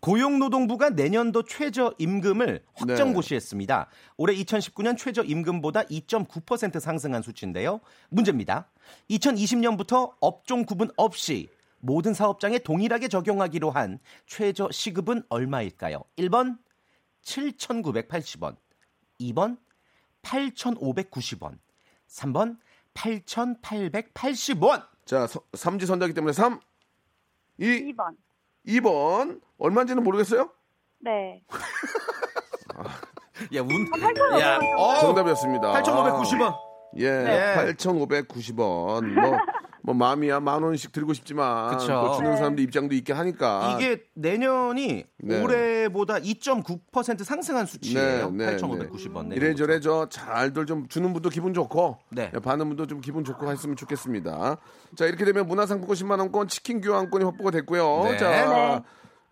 [0.00, 3.14] 고용노동부가 내년도 최저 임금을 확정 네.
[3.14, 3.86] 고시했습니다.
[4.16, 7.80] 올해 2019년 최저 임금보다 2.9% 상승한 수치인데요.
[8.10, 8.68] 문제입니다.
[9.10, 11.48] 2020년부터 업종 구분 없이
[11.84, 16.02] 모든 사업장에 동일하게 적용하기로 한 최저 시급은 얼마일까요?
[16.16, 16.56] 1번
[17.24, 18.56] 7,980원,
[19.20, 19.58] 2번
[20.22, 21.58] 8,590원,
[22.08, 22.56] 3번
[22.94, 24.86] 8,880원.
[25.04, 26.60] 자, 서- 삼지 선다기 때문에 3
[27.58, 28.16] 2 2번.
[28.66, 30.50] 2번 얼마인지는 모르겠어요?
[31.00, 31.42] 네.
[33.56, 33.68] 야, 운.
[33.90, 34.58] 8,500원 야.
[34.76, 35.72] 어, 정답이었습니다.
[35.82, 36.56] 8,590원.
[36.98, 37.54] 예, 네.
[37.74, 39.04] 8,590원.
[39.20, 39.36] 뭐,
[39.84, 41.92] 뭐 마음이야 만 원씩 들고 싶지만 그쵸.
[41.92, 42.36] 뭐 주는 네.
[42.36, 45.42] 사람들 입장도 있게 하니까 이게 내년이 네.
[45.42, 48.30] 올해보다 2.9% 상승한 수치예요.
[48.30, 49.28] 네, 네, 8,590원.
[49.28, 49.36] 네.
[49.36, 52.30] 이래저래 저 잘들 좀 주는 분도 기분 좋고 네.
[52.32, 54.58] 예, 받는 분도 좀 기분 좋고 했으면 좋겠습니다.
[54.96, 58.04] 자 이렇게 되면 문화상품권 10만 원권 치킨 교환권이 확보가 됐고요.
[58.04, 58.16] 네.
[58.18, 58.82] 자 네.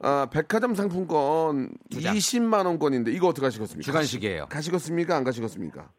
[0.03, 2.15] 아, 백화점 상품권 두 장.
[2.17, 3.85] 20만 원권인데 이거 어떻게 하시겠습니까?
[3.85, 4.47] 주간식이에요.
[4.47, 5.15] 가시겠습니까?
[5.15, 5.91] 안 가시겠습니까?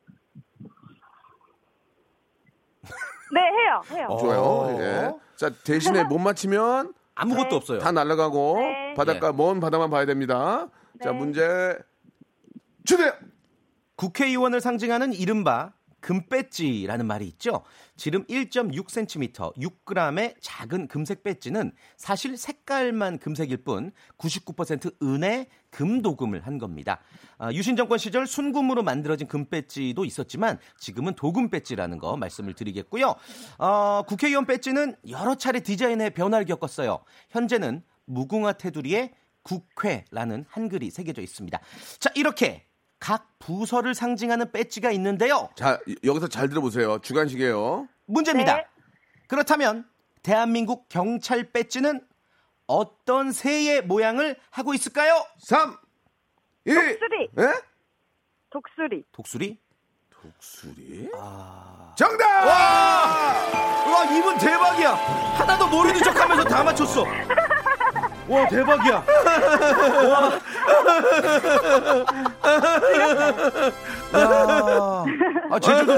[3.32, 3.82] 네, 해요.
[3.91, 4.08] 해요.
[4.10, 4.17] 어.
[4.17, 4.78] 좋아요.
[4.80, 5.13] 예.
[5.36, 7.80] 자 대신에 못 맞히면 아무것도 없어요.
[7.80, 8.94] 다 날아가고 네.
[8.96, 10.67] 바닷가 먼 바다만 봐야 됩니다.
[11.04, 11.17] 자 네.
[11.17, 11.78] 문제
[12.86, 13.12] 주세요.
[13.96, 17.63] 국회의원을 상징하는 이른바 금배지라는 말이 있죠.
[17.95, 26.99] 지름 1.6cm, 6g의 작은 금색 배지는 사실 색깔만 금색일 뿐 99% 은의 금도금을 한 겁니다.
[27.37, 33.15] 아, 유신 정권 시절 순금으로 만들어진 금배지도 있었지만 지금은 도금 배지라는 거 말씀을 드리겠고요.
[33.57, 36.99] 어, 국회의원 배지는 여러 차례 디자인의 변화를 겪었어요.
[37.29, 41.59] 현재는 무궁화 테두리에 국회라는 한글이 새겨져 있습니다.
[41.99, 42.65] 자, 이렇게
[43.01, 45.49] 각 부서를 상징하는 배지가 있는데요.
[45.55, 46.99] 자, 이- 여기서 잘 들어보세요.
[46.99, 47.87] 주간식이에요.
[48.05, 48.57] 문제입니다.
[48.57, 48.65] 네.
[49.27, 49.89] 그렇다면
[50.21, 51.99] 대한민국 경찰 배지는
[52.67, 55.25] 어떤 새의 모양을 하고 있을까요?
[55.39, 55.75] 3,
[56.65, 57.29] 2, 독수리.
[57.39, 57.53] 예?
[58.51, 59.03] 독수리.
[59.11, 59.57] 독수리?
[60.11, 61.09] 독수리?
[61.15, 61.95] 아.
[61.97, 62.45] 정답!
[62.45, 64.91] 와 이분 대박이야.
[64.93, 67.03] 하나도 모르는 척 하면서 다 맞췄어.
[68.27, 69.03] 와 대박이야.
[70.10, 70.39] 와.
[74.13, 75.05] 야.
[75.51, 75.93] 아 제주도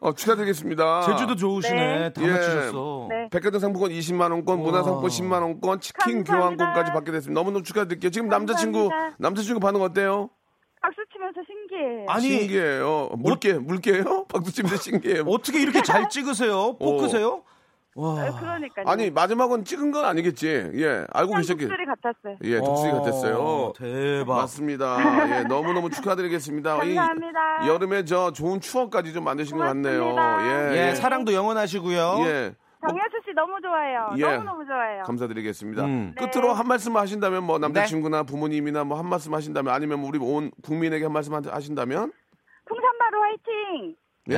[0.00, 1.02] 어, 축하드리겠습니다.
[1.02, 1.98] 제주도 좋으시네.
[1.98, 2.12] 네.
[2.12, 2.30] 다 예.
[2.30, 3.06] 맞추셨어.
[3.10, 3.28] 네.
[3.30, 6.64] 백화점 상품권 20만 원권, 문화 상품권 10만 원권, 치킨 감사합니다.
[6.64, 7.38] 교환권까지 받게 됐습니다.
[7.40, 8.10] 너무너무 축하드릴게요.
[8.10, 9.16] 지금 남자친구 감사합니다.
[9.18, 10.30] 남자친구 반응 어때요?
[10.80, 12.06] 박수 치면서 신기해요.
[12.08, 13.10] 아니 신기해요.
[13.18, 14.24] 물게 물게요?
[14.32, 15.24] 박수 치면서 신기해요.
[15.26, 16.76] 어떻게 이렇게 잘 찍으세요?
[16.78, 17.42] 포크세요?
[17.98, 18.38] 와.
[18.38, 18.84] 그러니까요.
[18.86, 20.70] 아니 마지막은 찍은 건 아니겠지.
[20.74, 21.68] 예, 알고 계셨겠.
[21.68, 22.36] 독수리 같았어요.
[22.44, 23.72] 예, 독수리 어, 같았어요.
[23.76, 24.36] 대박.
[24.36, 25.38] 맞습니다.
[25.40, 26.84] 예, 너무 너무 축하드리겠습니다.
[26.84, 27.66] 이 감사합니다.
[27.66, 30.10] 여름에 저 좋은 추억까지 좀 만드신 것 같네요.
[30.10, 30.74] 고맙습니다.
[30.76, 31.98] 예, 예, 사랑도 영원하시고요.
[32.26, 32.54] 예.
[32.86, 34.10] 정혜수 씨 너무 좋아해요.
[34.18, 34.22] 예.
[34.36, 35.02] 너무 너무 좋아해요.
[35.02, 35.84] 감사드리겠습니다.
[35.84, 36.14] 음.
[36.16, 36.24] 네.
[36.30, 41.04] 끝으로 한 말씀 하신다면 뭐 남자친구나 부모님이나 뭐 한 말씀 하신다면 아니면 우리 온 국민에게
[41.06, 42.12] 한 말씀 하신다면
[42.66, 43.96] 풍산마루 화이팅!
[44.30, 44.36] 예?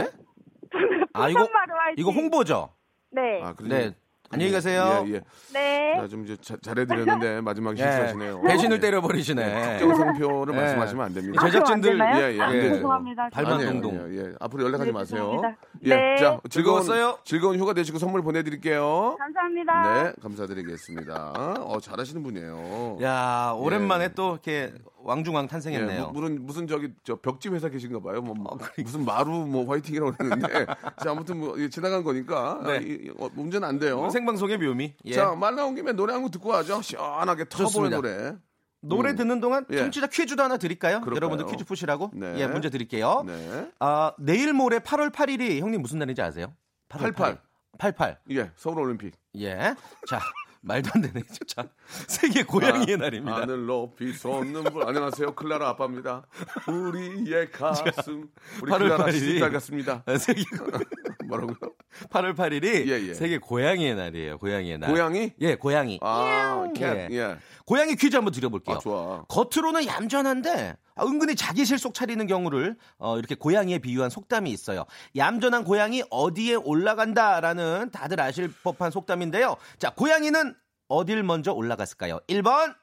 [1.12, 1.94] 아 이거 풍산마루 화이팅!
[1.98, 2.70] 이거 홍보죠?
[3.10, 3.40] 네.
[3.42, 3.68] 아, 그래.
[3.68, 3.94] 네.
[4.32, 5.02] 안녕히 가세요.
[5.08, 5.20] 예, 예.
[5.52, 5.96] 네.
[5.96, 7.84] 자, 좀 이제 자- 잘해드렸는데 마지막에 예.
[7.84, 8.42] 실수하시네요.
[8.42, 9.78] 배신을 때려버리시네요.
[9.78, 10.58] 특정 상표를 예.
[10.60, 11.44] 말씀하시면 안 됩니다.
[11.44, 12.24] 제작진들 아, 안 되나요?
[12.32, 12.62] 예, 예, 안 예.
[12.62, 13.28] 죄송합니다.
[13.30, 14.04] 발만 아니에요, 동동.
[14.04, 14.22] 아니에요.
[14.28, 15.42] 예, 앞으로 연락하지 네, 마세요.
[15.84, 16.16] 예, 네.
[16.18, 17.18] 자 즐거운 즐거웠어요?
[17.24, 19.16] 즐거운 휴가 되시고 선물 보내드릴게요.
[19.18, 20.02] 감사합니다.
[20.04, 21.32] 네, 감사드리겠습니다.
[21.66, 22.98] 어, 잘하시는 분이에요.
[23.02, 24.08] 야 오랜만에 예.
[24.14, 26.02] 또 이렇게 왕중왕 예, 탄생했네요.
[26.10, 28.20] 뭐, 무슨 무슨 저기 저 벽지 회사 계신가 봐요.
[28.22, 28.82] 뭐 어, 그러니까.
[28.82, 30.66] 무슨 마루 뭐 화이팅이라고 그러는데
[31.02, 32.70] 자 아무튼 뭐 예, 지나간 거니까 네.
[32.72, 34.08] 아, 이, 이, 어, 문제는 안 돼요.
[34.10, 34.94] 생방송의 묘미.
[35.04, 35.12] 예.
[35.14, 36.82] 자 말 나온 김에 노래 한 곡 듣고 하죠.
[36.82, 37.90] 시원하게 터보의.
[37.90, 38.34] 노래.
[38.82, 39.16] 노래 음.
[39.16, 39.76] 듣는 동안 예.
[39.78, 41.00] 청취자 퀴즈도 하나 드릴까요?
[41.00, 41.16] 그럴까요?
[41.16, 42.10] 여러분들 퀴즈 푸시라고.
[42.14, 42.34] 네.
[42.38, 43.24] 예, 문제 드릴게요.
[43.26, 43.70] 네.
[43.78, 46.54] 아, 내일 모레 8월 8일이 형님 무슨 날인지 아세요?
[46.88, 47.38] 8월 88.
[47.78, 48.18] 88.
[48.32, 49.14] 예, 서울 올림픽.
[49.38, 49.74] 예.
[50.08, 50.20] 자,
[50.62, 51.22] 말도 안 되네.
[51.46, 51.68] 자,
[52.06, 53.36] 세계 고양이의 아, 날입니다.
[53.36, 54.86] 하늘 높이 솟는 불.
[54.86, 55.34] 안녕하세요.
[55.34, 56.26] 클라라 아빠입니다.
[56.68, 58.28] 우리의 가슴.
[58.62, 59.18] 우리 클라라 팔일이.
[59.18, 60.02] 시집 잘 갔습니다.
[60.06, 60.42] 아, 세계
[61.26, 61.56] 뭐라고요?
[62.10, 63.14] 8월 8일이 예, 예.
[63.14, 64.38] 세계 고양이의 날이에요.
[64.38, 64.90] 고양이의 날.
[64.90, 65.32] 고양이?
[65.40, 65.98] 예, 고양이.
[66.02, 67.10] 아, 캣.
[67.10, 67.16] 예.
[67.16, 67.36] 예.
[67.66, 68.76] 고양이 퀴즈 한번 드려볼게요.
[68.76, 69.24] 아, 좋아.
[69.28, 74.84] 겉으로는 얌전한데 아, 은근히 자기 실속 차리는 경우를 어, 이렇게 고양이에 비유한 속담이 있어요.
[75.16, 79.56] 얌전한 고양이 어디에 올라간다라는 다들 아실 법한 속담인데요.
[79.78, 80.54] 자, 고양이는
[80.88, 82.20] 어딜 먼저 올라갔을까요?
[82.28, 82.74] 1번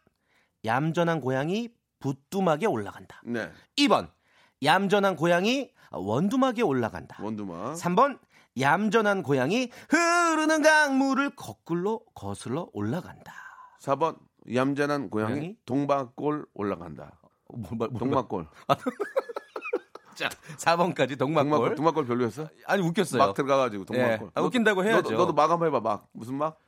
[0.65, 3.21] 얌전한 고양이 부뚜막에 올라간다.
[3.25, 3.49] 네.
[3.77, 4.09] 2번
[4.63, 7.17] 얌전한 고양이 원두막에 올라간다.
[7.21, 7.73] 원두마.
[7.73, 8.19] 3번
[8.59, 13.33] 얌전한 고양이 흐르는 강물을 거꾸로 거슬러 올라간다.
[13.81, 14.17] 4번
[14.53, 15.55] 얌전한 고양이, 고양이?
[15.65, 17.19] 동방골 올라간다.
[17.49, 18.47] 뭐, 뭐, 뭐, 동막골.
[20.15, 21.49] 자, 4번까지 동막골.
[21.49, 21.75] 동막골.
[21.75, 22.49] 동막골 별로였어?
[22.65, 23.21] 아니 웃겼어요.
[23.21, 24.27] 막 들어가가지고 동막골.
[24.27, 24.31] 예.
[24.33, 25.11] 아, 웃긴다고 해야죠.
[25.11, 25.79] 너도, 너도 막 한번 해봐.
[25.79, 26.59] 막 무슨 막?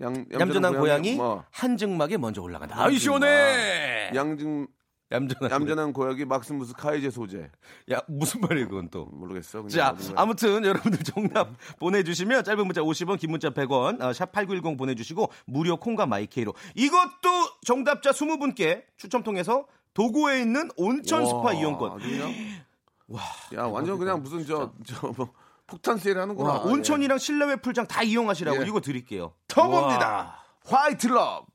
[0.00, 2.82] 양 얌전한 고양이 뭐 한증막에 먼저 올라간다.
[2.82, 2.96] 아이.
[2.96, 4.10] 시원해.
[4.14, 4.66] 양증
[5.12, 5.50] 얌전한.
[5.50, 7.50] 얌전한 고양이 막시무스 카이저 소제.
[7.92, 9.04] 야 무슨 말이에요 그건 또.
[9.12, 9.62] 모르겠어.
[9.62, 10.12] 그냥 자.
[10.16, 16.06] 아무튼 여러분들 정답 보내주시면 짧은 문자 50원, 긴 문자 100원, 어, 샵8910 보내주시고 무료 콩과
[16.06, 17.28] 마이케이로 이것도
[17.64, 21.98] 정답자 20분께 추첨 통해서 도고에 있는 온천 스파 와, 이용권.
[21.98, 22.32] 그냥
[23.54, 25.32] 야 완전 그냥 무슨 저 저 뭐
[25.66, 26.50] 폭탄 세일 하는구나.
[26.50, 28.66] 와, 온천이랑 실내외 풀장 다 이용하시라고 예.
[28.66, 29.32] 이거 드릴게요.
[29.48, 30.36] 터봅니다.
[30.66, 31.46] 화이트 러브.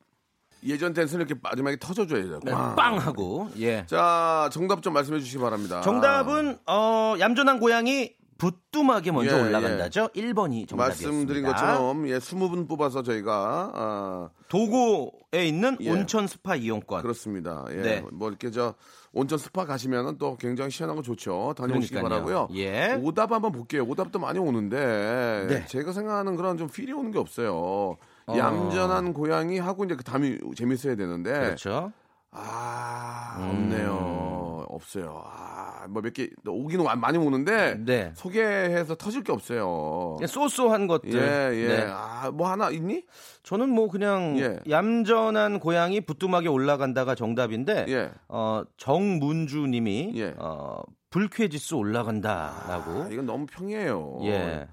[0.67, 2.39] 예전 댄스는 이렇게 마지막에 터져줘야 돼요.
[2.43, 2.75] 네, 빵.
[2.75, 3.86] 빵 하고 예.
[3.88, 5.82] 자 정답 좀 말씀해 주시기 바랍니다.
[5.82, 10.10] 정답은 어, 얌전한 고양이 부뚜막에 먼저 예, 올라간다죠.
[10.10, 10.77] 1번이 정답이었습니다.
[10.77, 15.89] 말씀드린 것처럼 예 20분 뽑아서 저희가 아, 도고에 있는 예.
[15.89, 17.01] 온천 스파 이용권.
[17.01, 17.65] 그렇습니다.
[17.71, 17.75] 예.
[17.77, 18.03] 네.
[18.13, 18.75] 뭐 이렇게 저
[19.12, 21.56] 온천 스파 가시면은 또 굉장히 시원한 거 좋죠.
[21.58, 22.23] 다녀오시기 그러니까요.
[22.25, 22.47] 바라고요.
[22.60, 22.99] 예.
[23.01, 23.84] 오답 한번 볼게요.
[23.88, 25.65] 오답도 많이 오는데 네.
[25.65, 27.97] 제가 생각하는 그런 좀 필이 오는 게 없어요.
[28.36, 31.92] 얌전한 고양이 하고 이제 그 다음이 재밌어야 되는데 그렇죠.
[32.32, 33.50] 아 음.
[33.50, 34.66] 없네요.
[34.70, 35.24] 없어요.
[35.26, 38.12] 아 뭐 몇 개 오기는 와- 많이 오는데 네.
[38.16, 40.18] 소개해서 터질 게 없어요.
[40.28, 41.13] 소소한 것들.
[41.13, 41.68] 예, 예.
[41.68, 41.88] 네.
[41.90, 43.04] 아, 뭐 하나 있니?
[43.44, 44.60] 저는 뭐 그냥 예.
[44.70, 48.12] 얌전한 고양이 부뚜막에 올라간다가 정답인데 예.
[48.28, 50.34] 어, 정문주 님이 예.
[50.38, 53.04] 어, 불쾌지수 올라간다라고.
[53.04, 54.20] 아, 이건 너무 평이에요.
[54.24, 54.68] 예.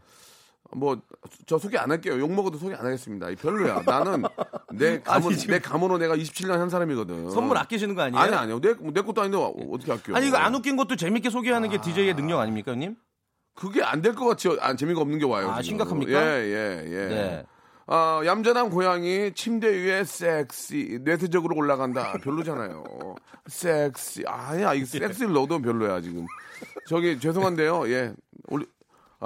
[0.74, 0.96] 뭐
[1.46, 2.18] 저 소개 안 할게요.
[2.18, 3.30] 욕 먹어도 소개 안 하겠습니다.
[3.30, 3.82] 이 별로야.
[3.86, 4.22] 나는
[4.72, 7.30] 내 감은 아니, 내 감으로 내가 27년 한 사람이거든.
[7.30, 8.22] 선물 아끼시는 거 아니에요?
[8.22, 8.60] 아니 아니요.
[8.60, 10.14] 내, 내 것도 아닌데 어떻게 아껴?
[10.14, 12.96] 아니 이거 안 웃긴 것도 재밌게 소개하는 게 DJ의 능력 아닙니까, 형님?
[13.54, 14.56] 그게 안 될 것 같죠.
[14.60, 15.48] 아, 재미가 없는 게 와요.
[15.50, 15.78] 아, 지금.
[15.78, 16.12] 심각합니까?
[16.12, 17.08] 예, 예, 예.
[17.08, 17.44] 네.
[17.86, 22.82] 어, 얌전한 고양이 침대 위에 섹시 뇌세적으로 올라간다 별로잖아요.
[23.46, 26.26] 섹시 아니야 이 섹시를 넣어도 별로야 지금.
[26.88, 27.88] 저기 죄송한데요.
[27.90, 28.12] 예.
[28.48, 28.66] 올리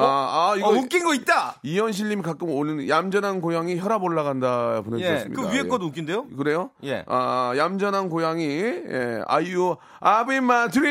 [0.05, 1.57] 아, 아 이거 어, 웃긴 거 있다.
[1.63, 5.43] 이현실님 가끔 오는 얌전한 고양이 혈압 올라간다 예, 보내주셨습니다.
[5.43, 5.63] 그 위에 예.
[5.63, 6.29] 것도 웃긴데요?
[6.29, 6.71] 그래요?
[6.85, 7.05] 예.
[7.07, 10.89] 아, 얌전한 고양이, 예, 아이유, 아비마 드림!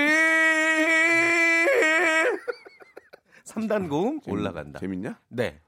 [3.45, 4.79] 3단 고음 올라간다.
[4.79, 5.17] 재밌냐?
[5.29, 5.59] 네.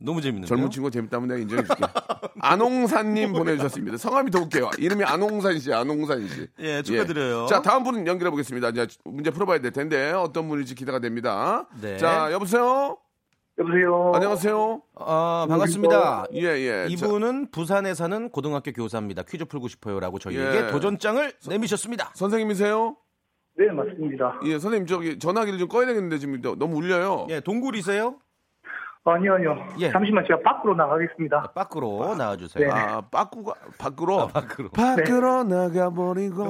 [0.00, 0.46] 너무 재밌는데요.
[0.46, 1.82] 젊은 친구가 재밌다면 내가 인정해줄게.
[2.40, 3.96] 안홍산님 보내주셨습니다.
[3.96, 4.70] 성함이 더 웃겨요.
[4.78, 6.46] 이름이 안홍산 씨, 안홍산 씨.
[6.60, 7.46] 예, 축하드려요.
[7.46, 8.68] 자, 다음 분 연결해 보겠습니다.
[8.70, 11.68] 이제 문제 풀어봐야 될 텐데 어떤 분일지 기대가 됩니다.
[11.80, 11.96] 네.
[11.96, 12.96] 자, 여보세요?
[13.58, 14.12] 여보세요.
[14.14, 14.82] 안녕하세요?
[14.94, 16.26] 아, 반갑습니다.
[16.34, 16.86] 예, 예.
[16.90, 19.24] 이분은 부산에 사는 고등학교 교사입니다.
[19.24, 20.70] 퀴즈 풀고 싶어요라고 저희에게 예.
[20.70, 22.04] 도전장을 내미셨습니다.
[22.04, 22.96] 자, 선생님이세요?
[23.56, 24.38] 네, 맞습니다.
[24.44, 27.26] 예, 선생님, 저기 전화기를 좀 꺼야 되겠는데 지금 너무 울려요.
[27.30, 28.20] 예, 동굴이세요?
[29.10, 29.56] 아니요, 아니요.
[29.78, 29.90] 예.
[29.90, 31.52] 잠시만 제가 밖으로 나가겠습니다.
[31.54, 32.66] 밖으로 나와주세요.
[32.66, 32.72] 네.
[32.72, 34.28] 아, 빠꾸가, 밖으로.
[34.28, 34.68] 밖으로.
[34.70, 36.44] 밖으로 나가버리고.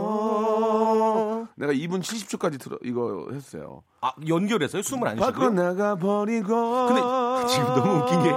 [1.57, 3.83] 내가 2분 70초까지 들어, 이거 했어요.
[4.01, 4.83] 아, 연결해서요?
[4.83, 5.63] 숨을 안 밖으로 쉬고요?
[5.65, 6.87] 나가버리고.
[6.87, 7.01] 근데
[7.49, 8.29] 지금 너무 웃긴 게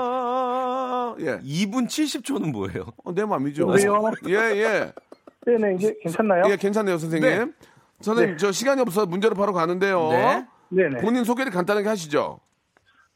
[1.19, 1.37] 예.
[1.39, 2.85] 2분 70초는 뭐예요?
[3.03, 3.63] 어, 내 맘이죠.
[3.63, 4.01] 여보세요?
[4.27, 4.91] 예, 예.
[5.45, 6.43] 네네, 이제 괜찮나요?
[6.49, 7.29] 예, 괜찮네요, 선생님.
[7.29, 7.45] 네.
[8.01, 8.37] 선생님, 네.
[8.37, 10.09] 저 시간이 없어서 문제로 바로 가는데요.
[10.09, 10.47] 네.
[10.69, 11.01] 네네.
[11.01, 12.39] 본인 소개를 간단하게 하시죠.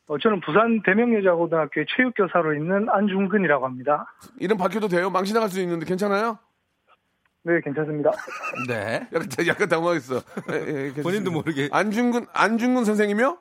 [0.08, 4.06] 어, 저는 부산 대명여자고등학교의 체육교사로 있는 안중근이라고 합니다.
[4.40, 5.10] 이름 바뀌어도 돼요?
[5.10, 6.38] 망신나갈 수 있는데 괜찮아요?
[7.44, 8.12] 네, 괜찮습니다.
[8.68, 9.08] 네.
[9.14, 10.16] 약간, 약간 당황했어.
[10.52, 11.02] 예, 예, 괜찮습니다.
[11.04, 11.70] 본인도 모르게.
[11.72, 13.38] 안중근, 안중근 선생님이요?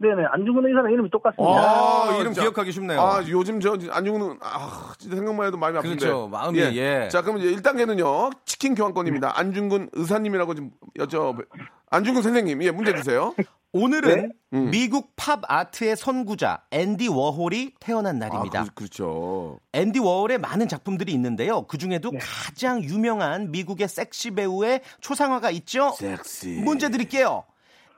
[0.00, 1.60] 네네, 안중근 의사는 이름이 똑같습니다.
[1.60, 2.98] 아, 이름 자, 기억하기 쉽네요.
[2.98, 5.96] 아, 요즘 저 안중근은 아, 진짜 생각만 해도 마음이 아픈데.
[5.96, 6.28] 그렇죠.
[6.28, 7.08] 마음이, 예.
[7.12, 8.30] 자, 그럼 이제 1단계는요.
[8.46, 9.38] 치킨 교환권입니다.
[9.38, 11.44] 안중근 의사님이라고 좀 여쭤
[11.90, 13.34] 안중근 선생님, 예, 문제 주세요.
[13.72, 14.70] 오늘은 음.
[14.70, 18.62] 미국 팝 아트의 선구자 앤디 워홀이 태어난 날입니다.
[18.62, 21.66] 아, 그, 렇죠 앤디 워홀의 많은 작품들이 있는데요.
[21.66, 25.92] 그 중에도 가장 유명한 미국의 섹시 배우의 초상화가 있죠.
[25.92, 26.48] 섹시.
[26.64, 27.44] 문제 드릴게요.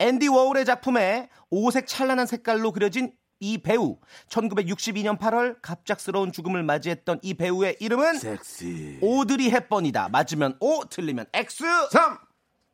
[0.03, 3.99] 앤디 워홀의 작품에 오색 찬란한 색깔로 그려진 이 배우.
[4.29, 8.99] 1962년 8월 갑작스러운 죽음을 맞이했던 이 배우의 이름은 섹시.
[9.01, 10.09] 오드리 헵번이다.
[10.09, 11.65] 맞으면 O, 틀리면 X.
[11.93, 12.19] 3.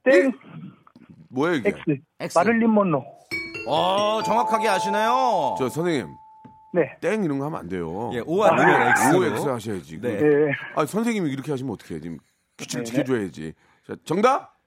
[0.05, 0.33] 땡,
[1.29, 1.69] 뭐예요, 이게?
[1.69, 1.81] X.
[2.21, 2.39] X.
[2.39, 3.05] 마를린 먼로.
[3.67, 5.55] 어, 정확하게 아시나요?
[5.59, 6.07] 저 선생님,
[6.73, 6.97] 네.
[7.03, 8.11] 땡 이런 거 하면 안 돼요.
[8.15, 9.19] 예, O와 누면 X로.
[9.19, 10.01] 오 X 하셔야지.
[10.01, 10.17] 네.
[10.17, 10.53] 네.
[10.77, 12.01] 아, 선생님이 이렇게 하시면 어떡해.
[12.01, 12.19] 지금
[12.57, 12.91] 규칙을 네.
[12.91, 13.53] 지켜줘야지.
[13.87, 14.58] 자, 정답?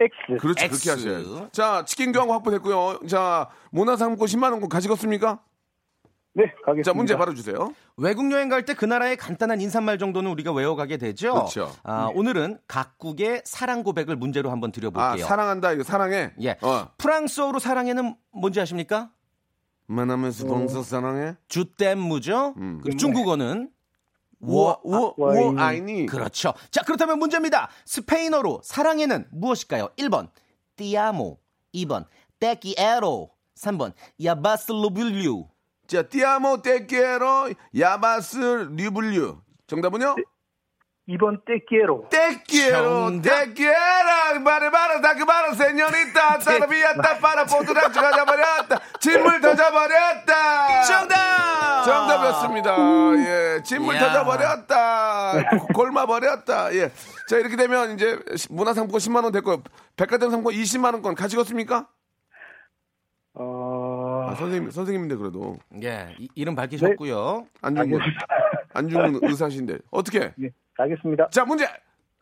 [0.00, 0.40] X.
[0.40, 0.84] 그렇지, X.
[0.84, 1.48] 그렇게 하셔야죠.
[1.52, 3.06] 자, 치킨 교환권 확보됐고요.
[3.06, 5.40] 자, 문화상품권 10만 원권 가지겠습니까?
[6.32, 6.82] 네, 가겠습니다.
[6.90, 7.74] 자, 문제 바로 주세요.
[7.96, 11.32] 외국 여행 갈 때 그 나라의 간단한 인사말 정도는 우리가 외워가게 되죠.
[11.34, 11.72] 그렇죠.
[11.82, 15.26] 아, 오늘은 각국의 사랑 고백을 문제로 한번 아, 드려볼게요.
[15.26, 16.32] 사랑한다, 이거 사랑해.
[16.40, 16.56] 예.
[16.62, 16.86] 어.
[16.98, 19.10] 프랑스어로 사랑해는 뭔지 아십니까?
[19.88, 21.34] 만나면서 봉서 사랑해?
[21.48, 22.54] 주댐무죠.
[22.58, 22.80] 음.
[22.96, 23.70] 중국어는
[24.40, 25.58] 워, 워, 워, 와인.
[25.58, 26.06] 아이니.
[26.06, 26.54] 그렇죠.
[26.70, 27.68] 자, 그렇다면 문제입니다.
[27.84, 29.88] 스페인어로 사랑해는 무엇일까요?
[29.98, 30.30] 1번
[30.76, 31.38] 띠아모,
[31.74, 32.06] 2번
[32.38, 35.46] 떼끼에로, 3번 야바슬로빌류.
[35.86, 38.36] 자, 띠아모 떼끼에로 야바스
[38.76, 39.40] 류블류.
[39.66, 40.16] 정답은요?
[41.10, 42.08] 2번 떼끼에로.
[42.10, 43.20] 떼끼에로.
[43.22, 50.82] 떼끼에라, 바르바르, 다그바르, 세뇨리따, 따라비았다, 빠라, 포트라, 가져버렸다, 짐을 터져버렸다.
[50.84, 51.84] 정답!
[51.84, 52.76] 정답이었습니다.
[53.18, 54.00] 예, 짐을 이야.
[54.00, 55.32] 터져버렸다.
[55.58, 56.74] 고- 골마버렸다.
[56.74, 56.90] 예.
[57.28, 58.18] 자, 이렇게 되면 이제
[58.50, 59.62] 문화상품권 10만원 됐고,
[59.96, 61.88] 백화점 상품권 20만원권 가지겠습니까?
[63.34, 65.56] 어, 아, 선생님, 선생님인데 그래도.
[65.82, 67.46] 예, 이, 이름 밝히셨고요.
[67.62, 68.26] 안중근, 알겠습니다.
[68.74, 69.78] 안중근 의사신데.
[69.90, 70.32] 어떻게?
[70.36, 70.50] 네,
[70.84, 71.28] 가겠습니다.
[71.30, 71.68] 자, 문제!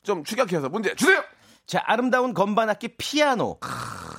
[0.02, 1.22] 좀 축약해서 문제 주세요!
[1.66, 3.58] 자, 아름다운 건반 악기 피아노.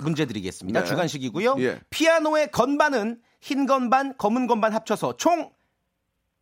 [0.02, 0.82] 문제 드리겠습니다.
[0.82, 0.86] 네.
[0.86, 1.56] 주관식이고요.
[1.60, 1.80] 예.
[1.89, 5.49] 피아노의 건반은 흰 건반, 검은 건반 합쳐서 총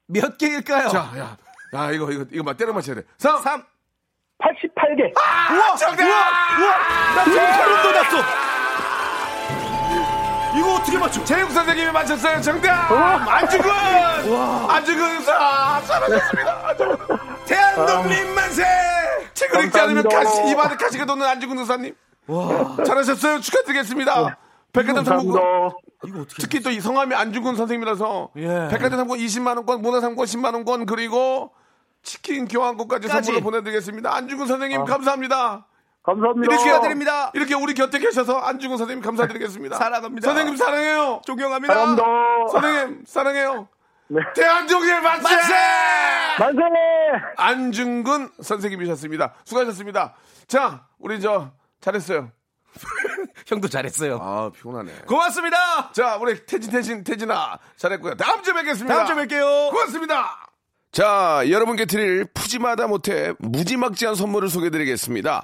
[0.10, 0.88] 몇 개일까요?
[0.88, 1.38] 자, 야,
[1.74, 3.04] 야, 이거, 이거, 이거 막 때려 맞춰야 돼.
[3.18, 3.62] 3, 3.
[4.40, 5.12] 88개.
[5.52, 5.76] 우와!
[5.76, 6.02] 정답!
[6.02, 6.78] 우와!
[7.16, 8.47] 나 지금 소름 돋았어!
[10.58, 11.24] 이거 어떻게 맞춰?
[11.24, 12.42] 체육 선생님이 맞췄어요.
[12.42, 12.92] 정답!
[12.92, 13.70] 안중근!
[14.70, 15.82] 안중근 의사!
[15.86, 16.76] 잘하셨습니다.
[17.46, 18.64] 대한독립 만세!
[19.34, 20.04] 책을 읽지 않으면.
[20.10, 21.96] 가시, 입안에 가시가 돋는 안중근 의사님.
[22.86, 23.40] 잘하셨어요.
[23.42, 24.38] 축하드리겠습니다.
[24.74, 25.42] 백화점 상품권.
[26.06, 28.48] 이거 어떻게 특히 또 이 성함이 안중근 선생님이라서 예.
[28.70, 31.52] 백화점 상품권 20만 원권, 문화 상품권 10만 원권, 그리고
[32.04, 33.26] 치킨 교환권까지 까지.
[33.28, 34.14] 선물로 보내드리겠습니다.
[34.14, 35.66] 안중근 선생님 감사합니다.
[36.08, 36.54] 감사합니다.
[36.54, 37.32] 이렇게 축하드립니다.
[37.34, 39.76] 이렇게 우리 곁에 계셔서 안중근 선생님 감사드리겠습니다.
[39.78, 40.26] 사랑합니다.
[40.26, 41.22] 선생님 사랑해요.
[41.26, 41.74] 존경합니다.
[41.74, 42.52] 감사합니다.
[42.52, 43.68] 선생님 사랑해요.
[44.10, 44.22] 네.
[44.34, 45.36] 대한독립 만세!
[46.40, 46.62] 만세!
[47.36, 49.34] 안중근 선생님이셨습니다.
[49.44, 50.16] 수고하셨습니다.
[50.48, 51.52] 자, 우리 저
[51.82, 52.32] 잘했어요.
[53.46, 54.18] 형도 잘했어요.
[54.22, 54.94] 아, 피곤하네.
[55.08, 55.92] 고맙습니다.
[55.92, 57.60] 자, 우리 태진, 태진, 태진아.
[57.76, 58.16] 잘했고요.
[58.16, 58.96] 다음 주에 뵙겠습니다.
[58.96, 59.72] 다음 주에 뵐게요.
[59.72, 60.48] 고맙습니다.
[60.94, 65.44] 자, 여러분께 드릴 푸짐하다 못해 무지막지한 선물을 소개드리겠습니다.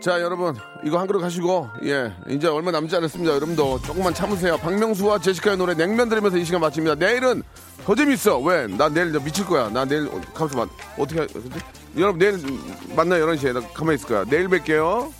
[0.00, 3.34] 자, 여러분, 이거 한 그릇 하시고, 예, 이제 얼마 남지 않았습니다.
[3.34, 4.56] 여러분도 조금만 참으세요.
[4.58, 6.94] 박명수와 제시카의 노래 냉면 들으면서 이 시간 마칩니다.
[6.94, 7.42] 내일은
[7.84, 8.38] 더 재밌어.
[8.38, 8.68] 왜?
[8.68, 9.68] 나 내일 저 미칠 거야.
[9.70, 10.72] 나 내일, 어, 가만있어 봐.
[10.98, 11.34] 어떻게, 하지?
[11.96, 12.38] 여러분, 내일
[12.94, 13.26] 만나요.
[13.26, 13.52] 11시에.
[13.52, 14.24] 나 가만히 있을 거야.
[14.24, 15.10] 내일 뵐게요.